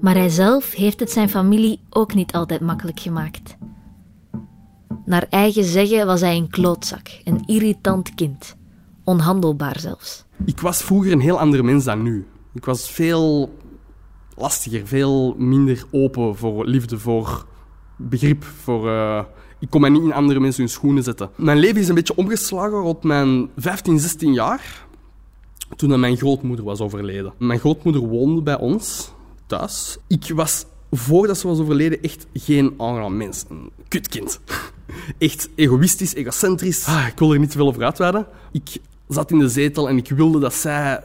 Maar 0.00 0.14
hij 0.14 0.28
zelf 0.28 0.72
heeft 0.72 1.00
het 1.00 1.10
zijn 1.10 1.28
familie 1.28 1.80
ook 1.90 2.14
niet 2.14 2.32
altijd 2.32 2.60
makkelijk 2.60 3.00
gemaakt. 3.00 3.56
Naar 5.04 5.26
eigen 5.28 5.64
zeggen 5.64 6.06
was 6.06 6.20
hij 6.20 6.36
een 6.36 6.50
klootzak, 6.50 7.08
een 7.24 7.42
irritant 7.46 8.14
kind. 8.14 8.56
Onhandelbaar 9.04 9.80
zelfs. 9.80 10.24
Ik 10.44 10.60
was 10.60 10.82
vroeger 10.82 11.12
een 11.12 11.20
heel 11.20 11.38
andere 11.38 11.62
mens 11.62 11.84
dan 11.84 12.02
nu. 12.02 12.26
Ik 12.52 12.64
was 12.64 12.90
veel 12.90 13.54
lastiger, 14.36 14.86
veel 14.86 15.34
minder 15.38 15.84
open 15.90 16.36
voor 16.36 16.66
liefde, 16.66 16.98
voor 16.98 17.46
begrip, 17.96 18.44
voor... 18.44 18.88
eh, 18.88 19.24
ik 19.58 19.70
kon 19.70 19.80
mij 19.80 19.90
niet 19.90 20.02
in 20.02 20.12
andere 20.12 20.40
mensen 20.40 20.62
hun 20.62 20.70
schoenen 20.70 21.02
zetten. 21.02 21.30
Mijn 21.36 21.58
leven 21.58 21.80
is 21.80 21.88
een 21.88 21.94
beetje 21.94 22.16
omgeslagen 22.16 22.78
rond 22.78 23.02
mijn 23.02 23.50
15, 23.56 23.98
16 23.98 24.32
jaar, 24.32 24.86
toen 25.76 26.00
mijn 26.00 26.16
grootmoeder 26.16 26.64
was 26.64 26.80
overleden. 26.80 27.32
Mijn 27.38 27.58
grootmoeder 27.58 28.02
woonde 28.02 28.42
bij 28.42 28.58
ons, 28.58 29.12
thuis. 29.46 29.98
Ik 30.06 30.32
was, 30.34 30.64
voordat 30.90 31.38
ze 31.38 31.46
was 31.46 31.58
overleden, 31.58 32.02
echt 32.02 32.26
geen 32.32 32.74
aangenaam 32.78 33.16
mens. 33.16 33.44
Een 33.48 33.70
kutkind. 33.88 34.40
Echt 35.18 35.48
egoïstisch, 35.54 36.14
egocentrisch. 36.14 36.86
Ah, 36.86 37.06
ik 37.06 37.18
wil 37.18 37.32
er 37.32 37.38
niet 37.38 37.50
te 37.50 37.56
veel 37.56 37.66
over 37.66 37.84
uitweiden. 37.84 38.26
Ik 38.52 38.76
zat 39.08 39.30
in 39.30 39.38
de 39.38 39.48
zetel 39.48 39.88
en 39.88 39.96
ik 39.96 40.08
wilde 40.08 40.38
dat 40.38 40.54
zij 40.54 41.04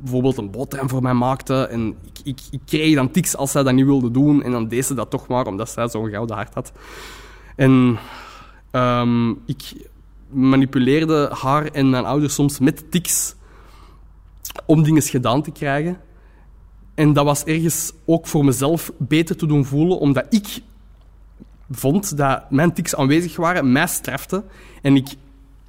bijvoorbeeld 0.00 0.36
een 0.36 0.50
boterham 0.50 0.88
voor 0.88 1.02
mij 1.02 1.14
maakte. 1.14 1.66
En 1.66 1.96
ik, 2.12 2.20
ik, 2.24 2.40
ik 2.50 2.60
kreeg 2.66 2.94
dan 2.94 3.10
tics 3.10 3.36
als 3.36 3.50
zij 3.50 3.62
dat 3.62 3.74
niet 3.74 3.84
wilde 3.84 4.10
doen. 4.10 4.42
En 4.42 4.50
dan 4.50 4.68
deed 4.68 4.86
ze 4.86 4.94
dat 4.94 5.10
toch 5.10 5.26
maar, 5.26 5.46
omdat 5.46 5.70
zij 5.70 5.88
zo'n 5.88 6.10
gouden 6.10 6.36
hart 6.36 6.54
had. 6.54 6.72
En 7.56 7.98
ehm, 8.70 9.30
ik 9.30 9.88
manipuleerde 10.28 11.30
haar 11.32 11.66
en 11.66 11.90
mijn 11.90 12.04
ouders 12.04 12.34
soms 12.34 12.58
met 12.58 12.90
tics 12.90 13.34
om 14.66 14.82
dingen 14.82 15.02
gedaan 15.02 15.42
te 15.42 15.50
krijgen. 15.50 16.00
En 16.94 17.12
dat 17.12 17.24
was 17.24 17.44
ergens 17.44 17.92
ook 18.04 18.26
voor 18.26 18.44
mezelf 18.44 18.92
beter 18.98 19.36
te 19.36 19.46
doen 19.46 19.64
voelen, 19.64 19.98
omdat 19.98 20.26
ik 20.28 20.60
vond 21.70 22.16
dat 22.16 22.50
mijn 22.50 22.72
tics 22.72 22.96
aanwezig 22.96 23.36
waren, 23.36 23.72
mij 23.72 23.86
strafte. 23.86 24.44
En 24.82 24.96
ik 24.96 25.08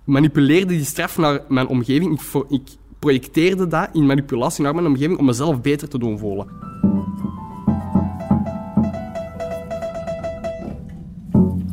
manipuleerde 0.04 0.74
die 0.74 0.86
straf 0.86 1.18
naar 1.18 1.40
mijn 1.48 1.68
omgeving. 1.68 2.22
Ik, 2.50 2.62
projecteerde 3.02 3.68
dat 3.68 3.90
in 3.94 4.06
manipulatie 4.06 4.64
naar 4.64 4.74
mijn 4.76 4.88
omgeving 4.88 5.20
om 5.20 5.26
mezelf 5.26 5.62
beter 5.62 5.90
te 5.90 5.98
doen 5.98 6.18
voelen. 6.20 6.48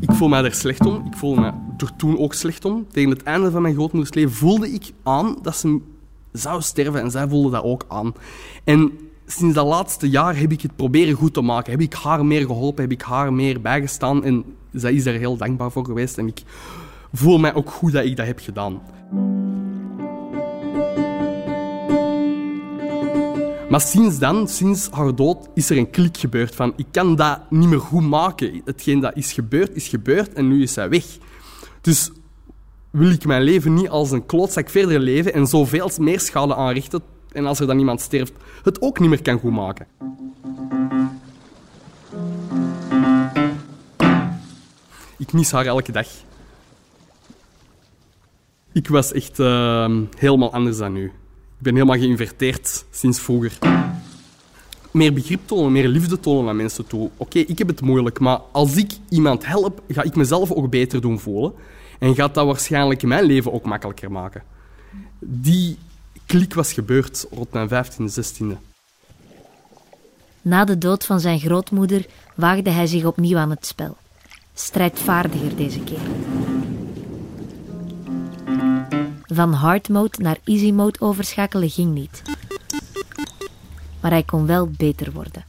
Ik 0.00 0.12
voel 0.12 0.28
mij 0.28 0.44
er 0.44 0.54
slecht 0.54 0.86
om. 0.86 1.06
Ik 1.06 1.16
voelde 1.16 1.40
me 1.40 1.52
er 1.76 1.96
toen 1.96 2.18
ook 2.18 2.34
slecht 2.34 2.64
om. 2.64 2.86
Tegen 2.90 3.10
het 3.10 3.22
einde 3.22 3.50
van 3.50 3.62
mijn 3.62 3.74
grootmoeders 3.74 4.14
leven 4.14 4.32
voelde 4.32 4.72
ik 4.72 4.92
aan 5.02 5.36
dat 5.42 5.56
ze 5.56 5.80
zou 6.32 6.62
sterven 6.62 7.00
en 7.00 7.10
zij 7.10 7.28
voelde 7.28 7.50
dat 7.50 7.64
ook 7.64 7.84
aan. 7.88 8.12
En 8.64 8.92
sinds 9.26 9.54
dat 9.54 9.66
laatste 9.66 10.10
jaar 10.10 10.36
heb 10.36 10.52
ik 10.52 10.60
het 10.60 10.76
proberen 10.76 11.14
goed 11.14 11.34
te 11.34 11.40
maken. 11.40 11.72
Heb 11.72 11.80
ik 11.80 11.94
haar 11.94 12.26
meer 12.26 12.46
geholpen, 12.46 12.82
heb 12.82 12.92
ik 12.92 13.02
haar 13.02 13.32
meer 13.32 13.60
bijgestaan 13.60 14.24
en 14.24 14.44
zij 14.72 14.92
is 14.92 15.04
daar 15.04 15.14
heel 15.14 15.36
dankbaar 15.36 15.70
voor 15.70 15.84
geweest. 15.84 16.18
En 16.18 16.26
ik 16.26 16.42
voel 17.12 17.38
mij 17.38 17.54
ook 17.54 17.70
goed 17.70 17.92
dat 17.92 18.04
ik 18.04 18.16
dat 18.16 18.26
heb 18.26 18.38
gedaan. 18.38 18.80
Maar 23.70 23.80
sinds 23.80 24.18
dan, 24.18 24.48
sinds 24.48 24.90
haar 24.90 25.14
dood, 25.14 25.48
is 25.54 25.70
er 25.70 25.76
een 25.76 25.90
klik 25.90 26.16
gebeurd 26.16 26.54
van 26.54 26.72
ik 26.76 26.86
kan 26.90 27.16
dat 27.16 27.50
niet 27.50 27.68
meer 27.68 27.80
goed 27.80 28.02
maken. 28.02 28.62
Hetgeen 28.64 29.00
dat 29.00 29.16
is 29.16 29.32
gebeurd, 29.32 29.74
is 29.74 29.88
gebeurd 29.88 30.32
en 30.32 30.48
nu 30.48 30.62
is 30.62 30.72
zij 30.72 30.88
weg. 30.88 31.04
Dus 31.80 32.10
wil 32.90 33.10
ik 33.10 33.24
mijn 33.24 33.42
leven 33.42 33.74
niet 33.74 33.88
als 33.88 34.10
een 34.10 34.26
klootzak 34.26 34.68
verder 34.68 35.00
leven 35.00 35.32
en 35.32 35.46
zoveel 35.46 35.90
meer 35.98 36.20
schade 36.20 36.54
aanrichten 36.54 37.02
en 37.32 37.46
als 37.46 37.60
er 37.60 37.66
dan 37.66 37.78
iemand 37.78 38.00
sterft, 38.00 38.32
het 38.62 38.82
ook 38.82 38.98
niet 38.98 39.08
meer 39.08 39.22
kan 39.22 39.38
goed 39.38 39.52
maken. 39.52 39.86
Ik 45.16 45.32
mis 45.32 45.50
haar 45.50 45.66
elke 45.66 45.92
dag. 45.92 46.08
Ik 48.72 48.88
was 48.88 49.12
echt 49.12 49.38
eh, 49.38 49.90
helemaal 50.16 50.52
anders 50.52 50.78
dan 50.78 50.92
nu. 50.92 51.12
Ik 51.58 51.64
ben 51.64 51.74
helemaal 51.74 51.98
geïnverteerd 51.98 52.84
sinds 52.90 53.20
vroeger. 53.20 53.58
Meer 54.90 55.12
begrip 55.12 55.40
tonen, 55.44 55.72
meer 55.72 55.88
liefde 55.88 56.20
tonen 56.20 56.44
naar 56.44 56.56
mensen 56.56 56.86
toe. 56.86 57.10
Oké, 57.16 57.38
ik 57.38 57.58
heb 57.58 57.66
het 57.68 57.80
moeilijk, 57.80 58.20
maar 58.20 58.40
als 58.52 58.76
ik 58.76 58.92
iemand 59.08 59.46
help, 59.46 59.82
ga 59.88 60.02
ik 60.02 60.16
mezelf 60.16 60.52
ook 60.52 60.70
beter 60.70 61.00
doen 61.00 61.18
voelen. 61.20 61.52
En 61.98 62.14
gaat 62.14 62.34
dat 62.34 62.46
waarschijnlijk 62.46 63.02
mijn 63.02 63.24
leven 63.24 63.52
ook 63.52 63.64
makkelijker 63.64 64.10
maken. 64.10 64.42
Die 65.18 65.78
klik 66.26 66.54
was 66.54 66.72
gebeurd 66.72 67.26
rond 67.30 67.52
mijn 67.52 67.68
15e, 67.68 68.14
16e. 68.14 68.56
Na 70.42 70.64
de 70.64 70.78
dood 70.78 71.06
van 71.06 71.20
zijn 71.20 71.38
grootmoeder 71.38 72.06
waagde 72.34 72.70
hij 72.70 72.86
zich 72.86 73.04
opnieuw 73.04 73.38
aan 73.38 73.50
het 73.50 73.66
spel. 73.66 73.96
Strijdvaardiger 74.54 75.56
deze 75.56 75.80
keer. 75.80 76.00
Van 79.30 79.52
hard 79.52 79.88
mode 79.88 80.22
naar 80.22 80.38
easy 80.44 80.72
mode 80.72 81.00
overschakelen 81.00 81.70
ging 81.70 81.94
niet. 81.94 82.22
Maar 84.00 84.10
hij 84.10 84.22
kon 84.22 84.46
wel 84.46 84.70
beter 84.76 85.12
worden. 85.12 85.44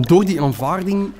Door 0.00 0.24
die 0.24 0.40
aanvaarding 0.40 1.12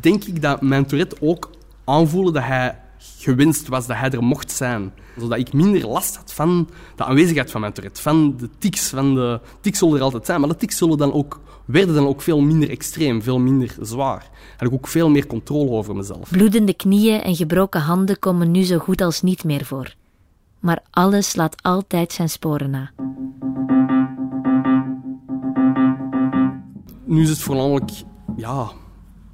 denk 0.00 0.24
ik 0.24 0.42
dat 0.42 0.62
mijn 0.62 0.86
Tourette 0.86 1.16
ook 1.20 1.50
aanvoelde 1.84 2.32
dat 2.32 2.42
hij 2.42 2.78
gewenst 3.18 3.68
was, 3.68 3.86
dat 3.86 3.96
hij 3.96 4.10
er 4.10 4.22
mocht 4.22 4.50
zijn. 4.50 4.92
Zodat 5.16 5.38
ik 5.38 5.52
minder 5.52 5.86
last 5.86 6.16
had 6.16 6.32
van 6.32 6.68
de 6.96 7.04
aanwezigheid 7.04 7.50
van 7.50 7.60
mijn 7.60 7.72
Tourette, 7.72 8.02
van 8.02 8.36
de 8.36 8.48
tics. 8.58 8.88
Van 8.88 9.14
de 9.14 9.40
tics 9.60 9.78
zullen 9.78 9.96
er 9.96 10.02
altijd 10.02 10.26
zijn, 10.26 10.40
maar 10.40 10.48
de 10.48 10.56
tics 10.56 10.76
zullen 10.76 10.98
dan 10.98 11.12
ook, 11.12 11.40
werden 11.70 11.94
dan 11.94 12.06
ook 12.06 12.22
veel 12.22 12.40
minder 12.40 12.70
extreem, 12.70 13.22
veel 13.22 13.38
minder 13.38 13.76
zwaar. 13.80 14.30
Had 14.56 14.68
ik 14.68 14.74
ook 14.74 14.86
veel 14.86 15.10
meer 15.10 15.26
controle 15.26 15.70
over 15.70 15.96
mezelf. 15.96 16.30
Bloedende 16.30 16.74
knieën 16.74 17.20
en 17.20 17.36
gebroken 17.36 17.80
handen 17.80 18.18
komen 18.18 18.50
nu 18.50 18.62
zo 18.62 18.78
goed 18.78 19.00
als 19.00 19.22
niet 19.22 19.44
meer 19.44 19.64
voor. 19.64 19.94
Maar 20.60 20.82
alles 20.90 21.36
laat 21.36 21.62
altijd 21.62 22.12
zijn 22.12 22.28
sporen 22.28 22.70
na. 22.70 22.90
Nu 27.04 27.22
is 27.22 27.28
het 27.28 27.38
voornamelijk 27.38 27.90
ja, 28.36 28.70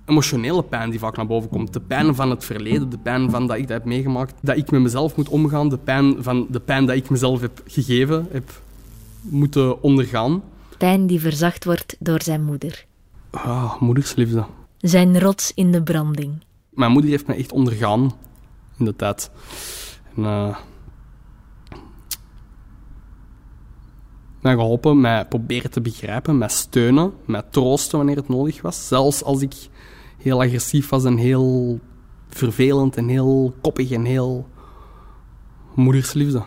emotionele 0.06 0.62
pijn 0.62 0.90
die 0.90 0.98
vaak 0.98 1.16
naar 1.16 1.26
boven 1.26 1.50
komt. 1.50 1.72
De 1.72 1.80
pijn 1.80 2.14
van 2.14 2.30
het 2.30 2.44
verleden, 2.44 2.90
de 2.90 2.98
pijn 2.98 3.30
van 3.30 3.46
dat 3.46 3.56
ik 3.56 3.68
dat 3.68 3.76
heb 3.76 3.84
meegemaakt, 3.84 4.34
dat 4.40 4.56
ik 4.56 4.70
met 4.70 4.80
mezelf 4.80 5.16
moet 5.16 5.28
omgaan, 5.28 5.68
de 5.68 5.78
pijn 5.78 6.22
van 6.22 6.46
de 6.50 6.60
pijn 6.60 6.86
dat 6.86 6.96
ik 6.96 7.10
mezelf 7.10 7.40
heb 7.40 7.62
gegeven, 7.66 8.26
heb 8.30 8.60
moeten 9.20 9.82
ondergaan. 9.82 10.42
Pijn 10.78 11.06
die 11.06 11.20
verzacht 11.20 11.64
wordt 11.64 11.96
door 11.98 12.22
zijn 12.22 12.42
moeder. 12.42 12.86
Ah, 13.30 13.80
moedersliefde. 13.80 14.44
Zijn 14.78 15.20
rots 15.20 15.52
in 15.54 15.72
de 15.72 15.82
branding. 15.82 16.44
Mijn 16.70 16.92
moeder 16.92 17.10
heeft 17.10 17.26
mij 17.26 17.36
echt 17.36 17.52
ondergaan 17.52 18.12
in 18.78 18.84
de 18.84 18.96
tijd. 18.96 19.30
En, 20.16 20.24
eh, 20.24 20.56
mij 24.40 24.54
geholpen, 24.54 25.00
mij 25.00 25.26
proberen 25.26 25.70
te 25.70 25.80
begrijpen, 25.80 26.38
mij 26.38 26.48
steunen, 26.48 27.12
mij 27.24 27.42
troosten 27.50 27.98
wanneer 27.98 28.16
het 28.16 28.28
nodig 28.28 28.62
was. 28.62 28.88
Zelfs 28.88 29.22
als 29.22 29.42
ik 29.42 29.54
heel 30.18 30.42
agressief 30.42 30.88
was 30.88 31.04
en 31.04 31.16
heel 31.16 31.80
vervelend 32.28 32.96
en 32.96 33.08
heel 33.08 33.54
koppig 33.60 33.90
en 33.90 34.04
heel 34.04 34.48
moedersliefde. 35.74 36.42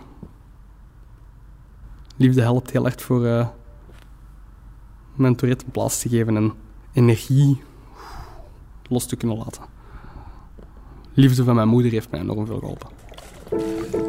Liefde 2.15 2.41
helpt 2.41 2.71
heel 2.71 2.85
erg 2.85 3.01
voor 3.01 3.25
eh, 3.25 3.47
mijn 5.19 5.35
Tourette 5.35 5.65
plaats 5.71 6.01
te 6.01 6.09
geven 6.09 6.35
en 6.35 6.53
energie 6.93 7.61
los 8.87 9.05
te 9.05 9.15
kunnen 9.15 9.37
laten. 9.37 9.63
Liefde 11.13 11.43
van 11.43 11.55
mijn 11.55 11.67
moeder 11.67 11.91
heeft 11.91 12.11
mij 12.11 12.19
enorm 12.19 12.45
veel 12.45 12.59
geholpen. 12.59 14.08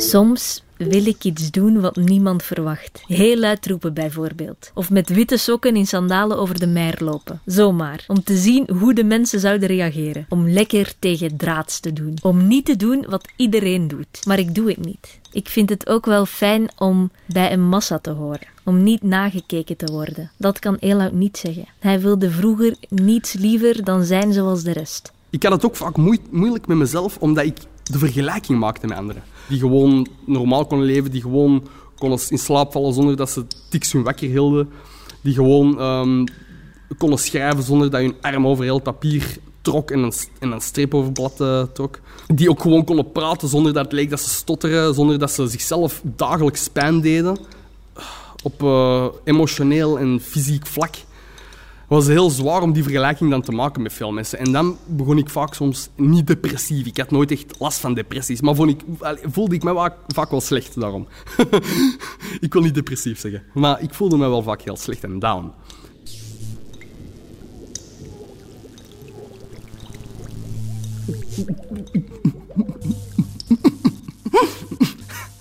Soms 0.00 0.62
wil 0.76 1.06
ik 1.06 1.24
iets 1.24 1.50
doen 1.50 1.80
wat 1.80 1.96
niemand 1.96 2.42
verwacht. 2.42 3.02
Heel 3.06 3.36
luid 3.36 3.66
roepen 3.66 3.94
bijvoorbeeld. 3.94 4.70
Of 4.74 4.90
met 4.90 5.08
witte 5.08 5.36
sokken 5.36 5.76
in 5.76 5.86
sandalen 5.86 6.38
over 6.38 6.58
de 6.58 6.66
mer 6.66 6.96
lopen. 6.98 7.40
Zomaar. 7.44 8.04
Om 8.08 8.22
te 8.22 8.36
zien 8.36 8.70
hoe 8.78 8.94
de 8.94 9.04
mensen 9.04 9.40
zouden 9.40 9.68
reageren. 9.68 10.26
Om 10.28 10.48
lekker 10.48 10.92
tegen 10.98 11.36
draads 11.36 11.80
te 11.80 11.92
doen. 11.92 12.18
Om 12.22 12.46
niet 12.46 12.64
te 12.64 12.76
doen 12.76 13.04
wat 13.08 13.28
iedereen 13.36 13.88
doet. 13.88 14.26
Maar 14.26 14.38
ik 14.38 14.54
doe 14.54 14.68
het 14.68 14.84
niet. 14.84 15.18
Ik 15.32 15.48
vind 15.48 15.68
het 15.70 15.88
ook 15.88 16.06
wel 16.06 16.26
fijn 16.26 16.70
om 16.78 17.10
bij 17.26 17.52
een 17.52 17.68
massa 17.68 17.98
te 17.98 18.10
horen. 18.10 18.46
Om 18.64 18.82
niet 18.82 19.02
nagekeken 19.02 19.76
te 19.76 19.92
worden. 19.92 20.30
Dat 20.36 20.58
kan 20.58 20.76
Elout 20.80 21.12
niet 21.12 21.38
zeggen. 21.38 21.66
Hij 21.78 22.00
wilde 22.00 22.30
vroeger 22.30 22.74
niets 22.88 23.32
liever 23.32 23.84
dan 23.84 24.04
zijn 24.04 24.32
zoals 24.32 24.62
de 24.62 24.72
rest. 24.72 25.12
Ik 25.30 25.42
had 25.42 25.52
het 25.52 25.64
ook 25.64 25.76
vaak 25.76 25.96
moe- 25.96 26.18
moeilijk 26.30 26.66
met 26.66 26.76
mezelf, 26.76 27.16
omdat 27.18 27.44
ik 27.44 27.56
de 27.92 27.98
vergelijking 27.98 28.58
maakte 28.58 28.86
met 28.86 28.98
anderen. 28.98 29.22
Die 29.48 29.58
gewoon 29.58 30.06
normaal 30.24 30.66
konden 30.66 30.86
leven, 30.86 31.10
die 31.10 31.22
gewoon 31.22 31.68
konden 31.98 32.20
in 32.28 32.38
slaap 32.38 32.72
vallen 32.72 32.94
zonder 32.94 33.16
dat 33.16 33.30
ze 33.30 33.46
tiks 33.68 33.92
hun 33.92 34.02
wakker 34.02 34.28
hielden. 34.28 34.70
Die 35.20 35.34
gewoon 35.34 35.78
ehm, 35.78 36.24
konden 36.98 37.18
schrijven 37.18 37.62
zonder 37.62 37.90
dat 37.90 38.00
hun 38.00 38.14
arm 38.20 38.46
over 38.46 38.64
heel 38.64 38.78
papier 38.78 39.38
trok 39.62 39.90
en 39.90 39.98
een, 39.98 40.12
en 40.38 40.50
een 40.50 40.60
streep 40.60 40.94
over 40.94 41.12
blad 41.12 41.40
eh, 41.40 41.62
trok. 41.62 42.00
Die 42.26 42.50
ook 42.50 42.62
gewoon 42.62 42.84
konden 42.84 43.12
praten 43.12 43.48
zonder 43.48 43.72
dat 43.72 43.84
het 43.84 43.92
leek 43.92 44.10
dat 44.10 44.20
ze 44.20 44.28
stotteren, 44.28 44.94
zonder 44.94 45.18
dat 45.18 45.30
ze 45.30 45.46
zichzelf 45.46 46.00
dagelijks 46.04 46.68
pijn 46.68 47.00
deden. 47.00 47.38
Op 48.42 48.62
eh, 48.62 49.06
emotioneel 49.24 49.98
en 49.98 50.20
fysiek 50.20 50.66
vlak 50.66 50.94
was 51.90 52.06
heel 52.06 52.30
zwaar 52.30 52.62
om 52.62 52.72
die 52.72 52.82
vergelijking 52.82 53.30
dan 53.30 53.42
te 53.42 53.52
maken 53.52 53.82
met 53.82 53.92
veel 53.92 54.12
mensen. 54.12 54.38
En 54.38 54.52
dan 54.52 54.76
begon 54.86 55.18
ik 55.18 55.30
vaak 55.30 55.54
soms 55.54 55.88
niet 55.96 56.26
depressief. 56.26 56.86
Ik 56.86 56.96
had 56.96 57.10
nooit 57.10 57.30
echt 57.30 57.58
last 57.58 57.78
van 57.78 57.94
depressies, 57.94 58.40
maar 58.40 58.54
vond 58.54 58.70
ik, 58.70 58.80
voelde 59.22 59.54
ik 59.54 59.62
me 59.62 59.92
vaak 60.06 60.30
wel 60.30 60.40
slecht 60.40 60.80
daarom. 60.80 61.08
ik 62.40 62.52
wil 62.52 62.62
niet 62.62 62.74
depressief 62.74 63.18
zeggen, 63.20 63.42
maar 63.54 63.82
ik 63.82 63.94
voelde 63.94 64.16
me 64.16 64.28
wel 64.28 64.42
vaak 64.42 64.62
heel 64.62 64.76
slecht 64.76 65.04
en 65.04 65.18
down. 65.18 65.52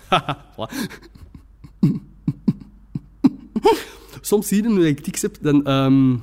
Soms 4.21 4.47
zie 4.47 4.63
je 4.63 4.75
dat 4.75 4.83
ik 4.83 4.99
tics 4.99 5.21
heb, 5.21 5.37
dan 5.41 5.65
ehm, 5.65 6.15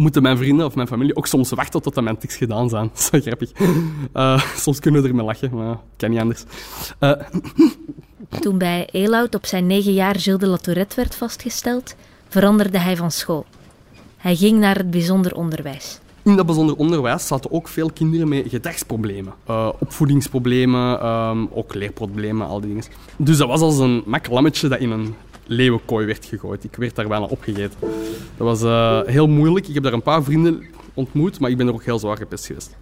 moeten 0.00 0.22
mijn 0.22 0.36
vrienden 0.36 0.66
of 0.66 0.74
mijn 0.74 0.86
familie 0.88 1.16
ook 1.16 1.26
soms 1.26 1.50
wachten 1.50 1.82
tot 1.82 2.00
mijn 2.00 2.18
tics 2.18 2.36
gedaan 2.36 2.68
zijn. 2.68 2.90
Dat 2.92 2.98
is 2.98 3.10
wel 3.10 3.20
grappig. 3.20 3.50
Eh, 4.12 4.42
soms 4.56 4.78
kunnen 4.80 5.02
we 5.02 5.08
ermee 5.08 5.24
lachen, 5.24 5.50
maar 5.54 5.72
ik 5.72 5.78
kan 5.96 6.10
niet 6.10 6.20
anders. 6.20 6.44
Eh, 6.98 7.12
Toen 8.40 8.58
bij 8.58 8.88
Elout 8.92 9.34
op 9.34 9.46
zijn 9.46 9.66
negen 9.66 9.92
jaar 9.92 10.18
Gilles 10.18 10.40
de 10.40 10.46
La 10.46 10.56
Tourette 10.56 10.96
werd 10.96 11.14
vastgesteld, 11.14 11.94
veranderde 12.28 12.78
hij 12.78 12.96
van 12.96 13.10
school. 13.10 13.44
Hij 14.16 14.36
ging 14.36 14.58
naar 14.58 14.76
het 14.76 14.90
bijzonder 14.90 15.34
onderwijs. 15.34 15.98
in 16.22 16.36
dat 16.36 16.46
bijzonder 16.46 16.76
onderwijs 16.76 17.26
zaten 17.26 17.52
ook 17.52 17.68
veel 17.68 17.90
kinderen 17.90 18.28
met 18.28 18.46
gedragsproblemen. 18.48 19.32
Eh, 19.46 19.68
opvoedingsproblemen, 19.78 21.00
ehm, 21.00 21.46
ook 21.52 21.74
leerproblemen, 21.74 22.46
al 22.46 22.60
die 22.60 22.68
dingen. 22.68 22.84
Dus 23.16 23.36
dat 23.36 23.48
was 23.48 23.60
als 23.60 23.78
een 23.78 24.02
mak 24.06 24.28
lammetje 24.28 24.68
dat 24.68 24.78
in 24.78 24.90
een 24.90 25.14
leeuwenkooi 25.50 26.06
werd 26.06 26.24
gegooid. 26.24 26.64
Ik 26.64 26.76
werd 26.76 26.94
daar 26.94 27.08
bijna 27.08 27.24
opgegeten. 27.24 27.78
Dat 28.36 28.46
was 28.46 28.62
eh, 28.62 29.00
heel 29.06 29.28
moeilijk. 29.28 29.68
Ik 29.68 29.74
heb 29.74 29.82
daar 29.82 29.92
een 29.92 30.02
paar 30.02 30.22
vrienden 30.22 30.62
ontmoet, 30.94 31.40
maar 31.40 31.50
ik 31.50 31.56
ben 31.56 31.66
er 31.66 31.72
ook 31.72 31.84
heel 31.84 31.98
zwaar 31.98 32.16
gepest 32.16 32.46
geweest. 32.46 32.76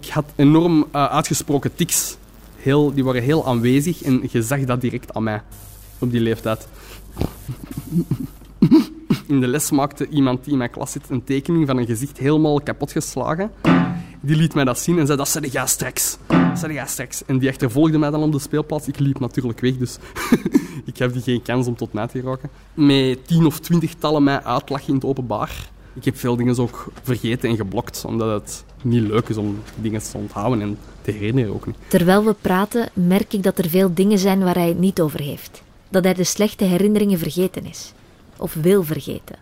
Ik 0.00 0.08
had 0.08 0.24
enorm 0.36 0.86
eh, 0.90 1.04
uitgesproken 1.04 1.74
tics. 1.74 2.16
Heel, 2.56 2.94
die 2.94 3.04
waren 3.04 3.22
heel 3.22 3.46
aanwezig 3.46 4.02
en 4.02 4.28
je 4.30 4.42
zag 4.42 4.60
dat 4.64 4.80
direct 4.80 5.14
aan 5.14 5.22
mij 5.22 5.42
op 5.98 6.10
die 6.10 6.20
leeftijd. 6.20 6.68
In 9.26 9.40
de 9.40 9.46
les 9.46 9.70
maakte 9.70 10.08
iemand 10.08 10.44
die 10.44 10.52
in 10.52 10.58
mijn 10.58 10.70
klas 10.70 10.92
zit 10.92 11.02
een 11.08 11.24
tekening 11.24 11.66
van 11.66 11.76
een 11.76 11.86
gezicht 11.86 12.18
helemaal 12.18 12.60
kapotgeslagen. 12.60 13.50
Die 14.24 14.36
liet 14.36 14.54
mij 14.54 14.64
dat 14.64 14.78
zien 14.78 14.98
en 14.98 15.06
zei, 15.06 15.18
dat 15.18 15.28
zei 15.28 15.48
jij 15.48 15.66
straks. 15.66 16.16
Dat 16.26 16.88
straks. 16.88 17.24
En 17.26 17.38
die 17.38 17.48
achtervolgde 17.48 17.98
mij 17.98 18.10
dan 18.10 18.22
op 18.22 18.32
de 18.32 18.38
speelplaats. 18.38 18.88
Ik 18.88 18.98
liep 18.98 19.20
natuurlijk 19.20 19.60
weg, 19.60 19.76
dus 19.76 19.98
ik 20.90 20.98
heb 20.98 21.12
die 21.12 21.22
geen 21.22 21.42
kans 21.42 21.66
om 21.66 21.76
tot 21.76 21.92
mij 21.92 22.06
te 22.06 22.20
geraken. 22.20 22.50
Met 22.74 23.26
tien 23.26 23.46
of 23.46 23.60
twintigtallen 23.60 24.22
mij 24.24 24.42
uitlachen 24.42 24.88
in 24.88 24.94
het 24.94 25.04
openbaar. 25.04 25.70
Ik 25.94 26.04
heb 26.04 26.16
veel 26.16 26.36
dingen 26.36 26.58
ook 26.58 26.92
vergeten 27.02 27.48
en 27.48 27.56
geblokt, 27.56 28.04
omdat 28.04 28.40
het 28.40 28.64
niet 28.82 29.02
leuk 29.02 29.28
is 29.28 29.36
om 29.36 29.58
dingen 29.74 30.02
te 30.02 30.18
onthouden 30.18 30.60
en 30.60 30.78
te 31.02 31.10
herinneren 31.10 31.54
ook 31.54 31.66
niet. 31.66 31.76
Terwijl 31.88 32.24
we 32.24 32.34
praten, 32.40 32.88
merk 32.92 33.32
ik 33.32 33.42
dat 33.42 33.58
er 33.58 33.68
veel 33.68 33.94
dingen 33.94 34.18
zijn 34.18 34.44
waar 34.44 34.54
hij 34.54 34.68
het 34.68 34.78
niet 34.78 35.00
over 35.00 35.20
heeft. 35.20 35.62
Dat 35.88 36.04
hij 36.04 36.14
de 36.14 36.24
slechte 36.24 36.64
herinneringen 36.64 37.18
vergeten 37.18 37.66
is. 37.66 37.92
Of 38.36 38.54
wil 38.54 38.84
vergeten. 38.84 39.36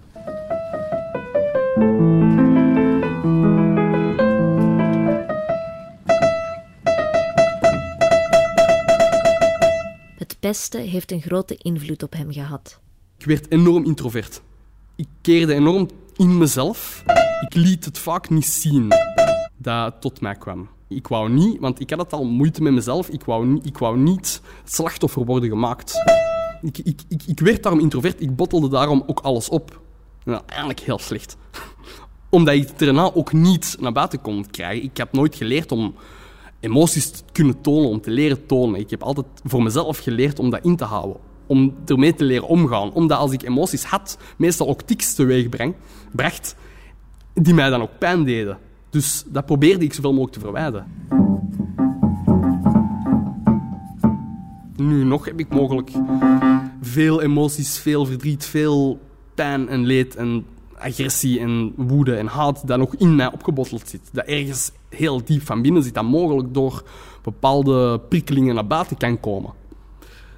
Pesten 10.41 10.81
heeft 10.81 11.13
een 11.13 11.23
grote 11.23 11.57
invloed 11.57 12.03
op 12.03 12.13
hem 12.13 12.33
gehad. 12.33 12.81
Ik 13.19 13.25
werd 13.25 13.51
enorm 13.51 13.85
introvert. 13.85 14.43
Ik 14.97 15.09
keerde 15.21 15.55
enorm 15.55 15.89
in 16.17 16.39
mezelf. 16.39 17.03
Ik 17.41 17.55
liet 17.55 17.85
het 17.85 17.99
vaak 17.99 18.31
niet 18.31 18.47
zien 18.47 18.93
dat 19.57 20.01
tot 20.01 20.21
mij 20.21 20.35
kwam. 20.35 20.69
Ik 20.89 21.07
wou 21.07 21.31
niet, 21.31 21.61
want 21.61 21.81
ik 21.81 21.91
had 21.91 21.99
het 21.99 22.13
al 22.13 22.25
moeite 22.25 22.63
met 22.63 22.73
mezelf, 22.73 23.09
ik 23.09 23.25
wou 23.25 23.61
ik 23.63 23.79
wou 23.79 23.99
niet 23.99 24.41
slachtoffer 24.65 25.25
worden 25.25 25.49
gemaakt. 25.49 25.95
Ik, 26.63 26.79
ik, 26.79 27.01
ik, 27.09 27.23
ik 27.27 27.41
werd 27.41 27.63
daarom 27.63 27.81
introvert, 27.81 28.21
ik 28.21 28.37
bottelde 28.37 28.69
daarom 28.69 29.03
ook 29.07 29.21
alles 29.21 29.49
op. 29.49 29.81
Nou, 30.25 30.43
eigenlijk 30.47 30.81
heel 30.81 30.99
slecht. 30.99 31.37
Omdat 32.29 32.55
ik 32.55 32.69
het 32.69 32.79
daarna 32.79 33.15
ook 33.15 33.33
niet 33.33 33.77
naar 33.81 33.93
buiten 33.93 34.21
kon 34.21 34.51
krijgen. 34.51 34.85
Ik 34.85 34.97
heb 34.97 35.13
nooit 35.13 35.35
geleerd 35.35 35.73
om 35.73 35.95
emoties 36.61 37.13
kunnen 37.33 37.61
tonen, 37.61 37.89
om 37.89 38.01
te 38.01 38.11
leren 38.11 38.47
tonen. 38.47 38.81
Ik 38.81 38.91
heb 38.91 39.03
altijd 39.03 39.27
voor 39.45 39.63
mezelf 39.63 39.99
geleerd 39.99 40.39
om 40.39 40.51
dat 40.51 40.65
in 40.65 40.77
te 40.77 40.85
houden. 40.85 41.17
Om 41.47 41.75
ermee 41.87 42.15
te 42.15 42.25
leren 42.25 42.49
omgaan. 42.49 42.93
Omdat 42.93 43.19
als 43.19 43.33
ik 43.33 43.43
emoties 43.43 43.85
had, 43.85 44.19
meestal 44.37 44.69
ook 44.69 44.83
tics 44.83 45.15
teweeg 45.15 45.49
bracht, 46.13 46.57
die 47.35 47.55
mij 47.55 47.71
dan 47.71 47.83
ook 47.83 47.99
pijn 47.99 48.25
deden. 48.25 48.59
Dus 48.91 49.25
dat 49.27 49.47
probeerde 49.47 49.85
ik 49.85 49.93
zoveel 49.93 50.13
mogelijk 50.13 50.35
te 50.35 50.41
verwijderen. 50.41 50.87
Nu 54.77 55.05
nog 55.05 55.25
heb 55.25 55.41
ik 55.41 55.49
mogelijk 55.49 55.91
veel 56.81 57.23
emoties, 57.23 57.79
veel 57.79 58.07
verdriet, 58.07 58.45
veel 58.45 58.99
pijn 59.35 59.69
en 59.69 59.85
leed 59.85 60.17
en 60.17 60.47
agressie 60.81 61.41
en 61.41 61.73
woede 61.77 62.17
en 62.17 62.27
haat 62.27 62.67
dat 62.67 62.79
nog 62.79 62.95
in 62.97 63.17
mij 63.17 63.33
opgebotteld 63.33 63.89
zit. 63.89 64.09
Dat 64.13 64.27
ergens 64.27 64.71
heel 64.89 65.25
diep 65.25 65.43
van 65.43 65.63
binnen 65.63 65.83
zit, 65.83 65.95
dat 65.95 66.05
mogelijk 66.05 66.55
door 66.55 66.83
bepaalde 67.23 68.01
prikkelingen 68.01 68.55
naar 68.55 68.67
buiten 68.67 68.97
kan 68.97 69.21
komen. 69.21 69.53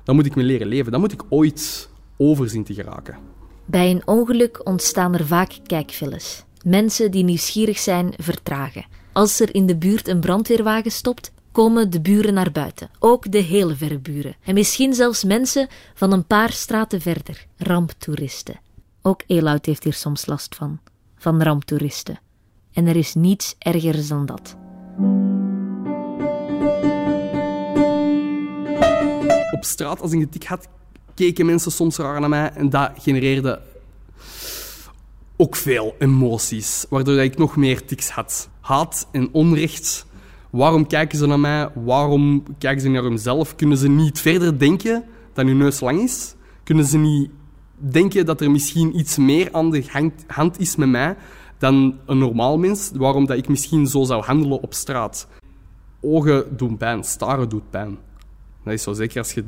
Dan 0.04 0.14
moet 0.14 0.26
ik 0.26 0.34
me 0.34 0.42
leren 0.42 0.66
leven. 0.66 0.92
Dan 0.92 1.00
moet 1.00 1.12
ik 1.12 1.22
ooit 1.28 1.90
over 2.16 2.48
zien 2.48 2.64
te 2.64 2.74
geraken. 2.74 3.16
Bij 3.64 3.90
een 3.90 4.06
ongeluk 4.06 4.66
ontstaan 4.66 5.14
er 5.14 5.26
vaak 5.26 5.58
kijkfiles. 5.66 6.44
Mensen 6.64 7.10
die 7.10 7.24
nieuwsgierig 7.24 7.78
zijn, 7.78 8.12
vertragen. 8.16 8.84
Als 9.12 9.40
er 9.40 9.54
in 9.54 9.66
de 9.66 9.76
buurt 9.76 10.08
een 10.08 10.20
brandweerwagen 10.20 10.90
stopt, 10.90 11.32
komen 11.52 11.90
de 11.90 12.00
buren 12.00 12.34
naar 12.34 12.52
buiten. 12.52 12.90
Ook 12.98 13.32
de 13.32 13.38
hele 13.38 13.76
verre 13.76 13.98
buren. 13.98 14.36
En 14.44 14.54
misschien 14.54 14.94
zelfs 14.94 15.24
mensen 15.24 15.68
van 15.94 16.12
een 16.12 16.26
paar 16.26 16.50
straten 16.50 17.00
verder. 17.00 17.46
Ramptoeristen. 17.56 18.60
Ook 19.04 19.22
Elout 19.26 19.66
heeft 19.66 19.84
hier 19.84 19.92
soms 19.92 20.26
last 20.26 20.54
van. 20.54 20.80
Van 21.16 21.42
ramptoeristen. 21.42 22.20
En 22.72 22.86
er 22.86 22.96
is 22.96 23.14
niets 23.14 23.54
ergers 23.58 24.08
dan 24.08 24.26
dat. 24.26 24.56
Op 29.52 29.64
straat, 29.64 30.00
als 30.00 30.12
ik 30.12 30.20
een 30.20 30.28
tik 30.28 30.44
had, 30.44 30.68
keken 31.14 31.46
mensen 31.46 31.72
soms 31.72 31.96
raar 31.96 32.20
naar 32.20 32.28
mij 32.28 32.50
en 32.50 32.70
dat 32.70 32.90
genereerde 32.98 33.60
ook 35.36 35.56
veel 35.56 35.94
emoties, 35.98 36.86
waardoor 36.88 37.18
ik 37.18 37.38
nog 37.38 37.56
meer 37.56 37.84
tics 37.84 38.10
had. 38.10 38.48
Haat 38.60 39.08
en 39.12 39.28
onrecht. 39.32 40.06
Waarom 40.50 40.86
kijken 40.86 41.18
ze 41.18 41.26
naar 41.26 41.40
mij? 41.40 41.68
Waarom 41.74 42.42
kijken 42.58 42.80
ze 42.82 42.88
naar 42.88 43.02
hunzelf? 43.02 43.54
Kunnen 43.54 43.76
ze 43.78 43.88
niet 43.88 44.20
verder 44.20 44.58
denken 44.58 45.04
dan 45.32 45.46
hun 45.46 45.56
neus 45.56 45.80
lang 45.80 46.00
is? 46.00 46.34
Kunnen 46.62 46.84
ze 46.84 46.98
niet 46.98 47.30
denken 47.90 48.26
dat 48.26 48.40
er 48.40 48.50
misschien 48.50 48.98
iets 48.98 49.16
meer 49.16 49.48
aan 49.52 49.70
de 49.70 49.84
hand- 49.88 50.24
hand 50.26 50.60
is 50.60 50.76
met 50.76 50.88
mij 50.88 51.16
dan 51.58 51.98
een 52.06 52.18
normaal 52.18 52.58
mens? 52.58 52.90
Waarom 52.94 53.26
dat 53.26 53.36
ik 53.36 53.48
misschien 53.48 53.86
zo 53.86 54.04
zou 54.04 54.24
handelen 54.24 54.62
op 54.62 54.74
straat? 54.74 55.28
Ogen 56.00 56.56
doen 56.56 56.76
pijn, 56.76 57.04
staren 57.04 57.48
doet 57.48 57.70
pijn. 57.70 57.98
Dat 58.64 58.72
is 58.72 58.82
zo 58.82 58.92
zeker 58.92 59.18
als 59.18 59.32
je, 59.32 59.44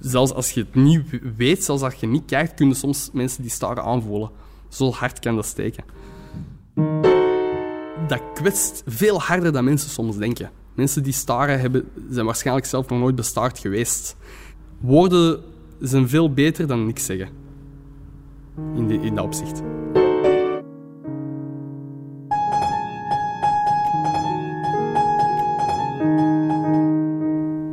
zelfs 0.00 0.32
als 0.32 0.50
je 0.50 0.60
het 0.60 0.74
niet 0.74 1.20
weet, 1.36 1.64
zelfs 1.64 1.82
als 1.82 1.94
je 1.94 2.06
niet 2.06 2.24
kijkt, 2.26 2.54
kunnen 2.54 2.76
soms 2.76 3.10
mensen 3.12 3.42
die 3.42 3.50
staren 3.50 3.84
aanvoelen. 3.84 4.30
Zo 4.68 4.90
hard 4.90 5.18
kan 5.18 5.34
dat 5.34 5.46
steken. 5.46 5.84
Dat 8.08 8.22
kwetst 8.34 8.82
veel 8.86 9.20
harder 9.20 9.52
dan 9.52 9.64
mensen 9.64 9.90
soms 9.90 10.16
denken. 10.16 10.50
Mensen 10.74 11.02
die 11.02 11.12
staren 11.12 11.60
hebben, 11.60 11.88
zijn 12.10 12.26
waarschijnlijk 12.26 12.66
zelf 12.66 12.88
nog 12.88 12.98
nooit 12.98 13.14
bestaard 13.14 13.58
geweest. 13.58 14.16
Woorden 14.80 15.40
zijn 15.80 16.08
veel 16.08 16.32
beter 16.32 16.66
dan 16.66 16.86
niks 16.86 17.04
zeggen. 17.04 17.43
In, 18.56 18.86
die, 18.86 19.00
in 19.00 19.14
dat 19.14 19.24
opzicht. 19.24 19.62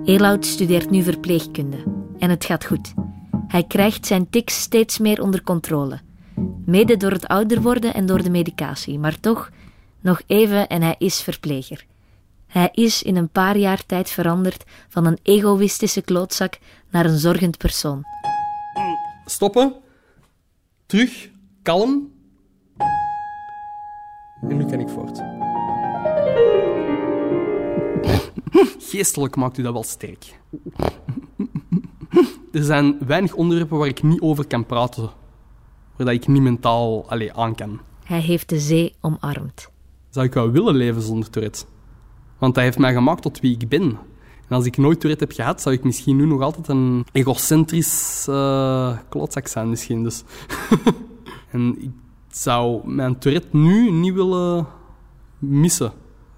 Eloud 0.06 0.46
studeert 0.46 0.90
nu 0.90 1.04
verpleegkunde 1.04 1.84
en 2.20 2.30
het 2.30 2.46
gaat 2.46 2.66
goed. 2.66 2.94
Hij 3.48 3.64
krijgt 3.64 4.06
zijn 4.06 4.30
tics 4.30 4.62
steeds 4.62 4.98
meer 4.98 5.22
onder 5.22 5.44
controle. 5.44 6.00
Mede 6.66 6.98
door 6.98 7.12
het 7.12 7.28
ouder 7.28 7.62
worden 7.62 7.94
en 7.94 8.06
door 8.06 8.24
de 8.24 8.30
medicatie, 8.30 9.00
maar 9.00 9.20
toch 9.20 9.50
nog 10.02 10.22
even 10.28 10.68
en 10.68 10.82
hij 10.82 10.96
is 10.98 11.22
verpleger. 11.22 11.86
Hij 12.48 12.70
is 12.72 13.04
in 13.04 13.16
een 13.16 13.30
paar 13.30 13.58
jaar 13.58 13.86
tijd 13.86 14.10
veranderd 14.10 14.64
van 14.88 15.06
een 15.06 15.20
egoïstische 15.24 16.02
klootzak 16.02 16.58
naar 16.90 17.06
een 17.06 17.18
zorgend 17.18 17.58
persoon. 17.58 18.04
Stoppen. 19.26 19.74
Terug. 20.92 21.30
Kalm. 21.62 22.12
En 24.42 24.58
nu 24.58 24.66
kan 24.66 24.80
ik 24.80 24.90
voort. 24.90 25.22
Geestelijk 28.90 29.36
maakt 29.36 29.58
u 29.58 29.64
dat 29.64 29.74
wel 29.74 29.84
sterk. 29.84 30.40
Er 32.52 32.64
zijn 32.64 32.98
weinig 33.06 33.34
onderwerpen 33.34 33.78
waar 33.78 33.88
ik 33.88 34.04
niet 34.04 34.22
over 34.22 34.48
kan 34.48 34.66
praten. 34.66 35.04
Waar 35.96 36.06
dat 36.06 36.16
ik 36.16 36.28
niet 36.28 36.42
mentaal 36.42 37.10
allez, 37.10 37.32
aan 37.32 37.56
kan. 37.56 37.80
Hij 38.04 38.22
heeft 38.22 38.50
de 38.50 38.60
zee 38.60 38.96
omarmd. 39.02 39.72
Zou 40.10 40.26
ik 40.26 40.34
wel 40.34 40.52
willen 40.52 40.76
leven 40.76 41.02
zonder 41.02 41.30
Tourette? 41.30 41.66
Want 42.38 42.56
dat 42.56 42.64
heeft 42.64 42.78
mij 42.78 42.94
gemaakt 42.94 43.22
tot 43.22 43.40
wie 43.40 43.58
ik 43.60 43.70
ben. 43.70 43.98
En 44.52 44.58
als 44.58 44.66
ik 44.66 44.78
nooit 44.78 45.00
Tourette 45.00 45.24
heb 45.26 45.34
gehad, 45.34 45.62
zou 45.62 45.76
ik 45.76 45.84
misschien 45.84 46.16
nu 46.16 46.26
nog 46.26 46.42
altijd 46.42 46.68
een 46.68 47.06
egocentrisch 47.12 48.26
uh, 48.30 48.98
zijn 49.44 49.70
misschien. 49.70 50.04
Dus. 50.04 50.24
en 51.52 51.82
ik 51.82 51.92
zou 52.30 52.88
mijn 52.88 53.20
Tourette 53.20 53.58
nu 53.58 53.92
niet 53.92 54.14
willen 54.14 54.68
missen. 55.40 55.92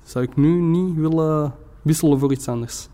Zou 0.03 0.25
ik 0.25 0.35
nu 0.35 0.61
niet 0.61 0.95
willen 0.95 1.55
wisselen 1.81 2.19
voor 2.19 2.31
iets 2.31 2.47
anders. 2.47 2.87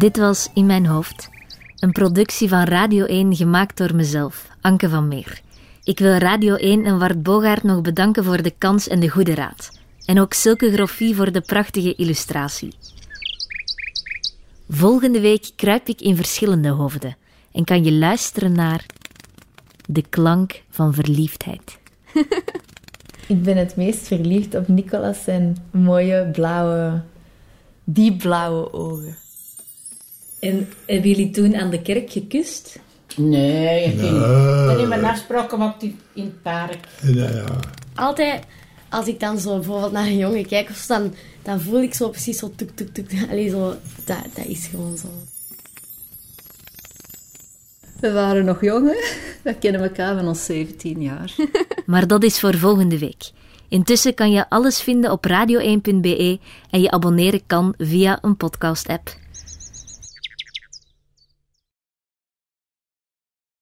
Dit 0.00 0.16
was 0.16 0.50
In 0.54 0.66
Mijn 0.66 0.86
Hoofd, 0.86 1.30
een 1.78 1.92
productie 1.92 2.48
van 2.48 2.64
Radio 2.64 3.04
1 3.04 3.36
gemaakt 3.36 3.76
door 3.76 3.94
mezelf, 3.94 4.48
Anke 4.60 4.88
van 4.88 5.08
Meer. 5.08 5.40
Ik 5.84 5.98
wil 5.98 6.12
Radio 6.12 6.54
1 6.54 6.84
en 6.84 6.98
Wart 6.98 7.22
Bogaert 7.22 7.62
nog 7.62 7.80
bedanken 7.80 8.24
voor 8.24 8.42
de 8.42 8.52
kans 8.58 8.88
en 8.88 9.00
de 9.00 9.08
goede 9.08 9.34
raad. 9.34 9.80
En 10.04 10.20
ook 10.20 10.32
Silke 10.32 10.72
Groffie 10.72 11.14
voor 11.14 11.32
de 11.32 11.40
prachtige 11.40 11.94
illustratie. 11.94 12.74
Volgende 14.68 15.20
week 15.20 15.50
kruip 15.56 15.88
ik 15.88 16.00
in 16.00 16.16
verschillende 16.16 16.68
hoofden 16.68 17.16
en 17.52 17.64
kan 17.64 17.84
je 17.84 17.92
luisteren 17.92 18.52
naar 18.52 18.86
de 19.86 20.02
klank 20.08 20.62
van 20.70 20.94
verliefdheid. 20.94 21.78
Ik 23.26 23.42
ben 23.42 23.56
het 23.56 23.76
meest 23.76 24.06
verliefd 24.06 24.54
op 24.54 24.68
Nicolas 24.68 25.24
zijn 25.24 25.56
mooie 25.70 26.30
blauwe, 26.32 27.02
diepblauwe 27.84 28.72
ogen. 28.72 29.28
En 30.40 30.68
hebben 30.86 31.08
jullie 31.10 31.30
toen 31.30 31.56
aan 31.56 31.70
de 31.70 31.82
kerk 31.82 32.10
gekust? 32.10 32.78
Nee, 33.16 33.84
ik 33.84 33.94
Nee. 34.00 34.10
heb 34.68 34.78
niet 34.78 34.88
mijn 34.88 35.04
afspraken 35.04 35.48
gemaakt 35.50 35.82
in, 35.82 35.98
in 36.14 36.24
het 36.24 36.42
park. 36.42 36.78
Ja, 37.02 37.28
ja. 37.30 37.44
Altijd 37.94 38.42
als 38.88 39.06
ik 39.06 39.20
dan 39.20 39.38
zo 39.38 39.54
bijvoorbeeld 39.54 39.92
naar 39.92 40.06
een 40.06 40.16
jongen 40.16 40.46
kijk 40.46 40.68
of 40.70 40.76
zo, 40.76 40.94
dan, 40.94 41.14
dan 41.42 41.60
voel 41.60 41.82
ik 41.82 41.94
zo 41.94 42.08
precies 42.08 42.38
zo 42.38 42.52
tuk 42.56 42.70
tuk 42.74 42.94
tuk. 42.94 43.10
Allee, 43.30 43.48
zo, 43.48 43.74
dat, 44.04 44.16
dat 44.34 44.46
is 44.46 44.66
gewoon 44.66 44.96
zo. 44.96 45.08
We 48.00 48.12
waren 48.12 48.44
nog 48.44 48.60
jong, 48.60 48.86
hè? 48.88 48.96
We 49.42 49.54
kennen 49.54 49.82
elkaar 49.82 50.16
van 50.16 50.28
ons 50.28 50.44
17 50.44 51.02
jaar. 51.02 51.34
Maar 51.86 52.06
dat 52.06 52.22
is 52.24 52.40
voor 52.40 52.54
volgende 52.58 52.98
week. 52.98 53.30
Intussen 53.68 54.14
kan 54.14 54.30
je 54.30 54.48
alles 54.48 54.80
vinden 54.80 55.10
op 55.12 55.26
radio1.be 55.28 56.38
en 56.70 56.80
je 56.80 56.90
abonneren 56.90 57.40
kan 57.46 57.74
via 57.78 58.18
een 58.22 58.36
podcast-app. 58.36 59.16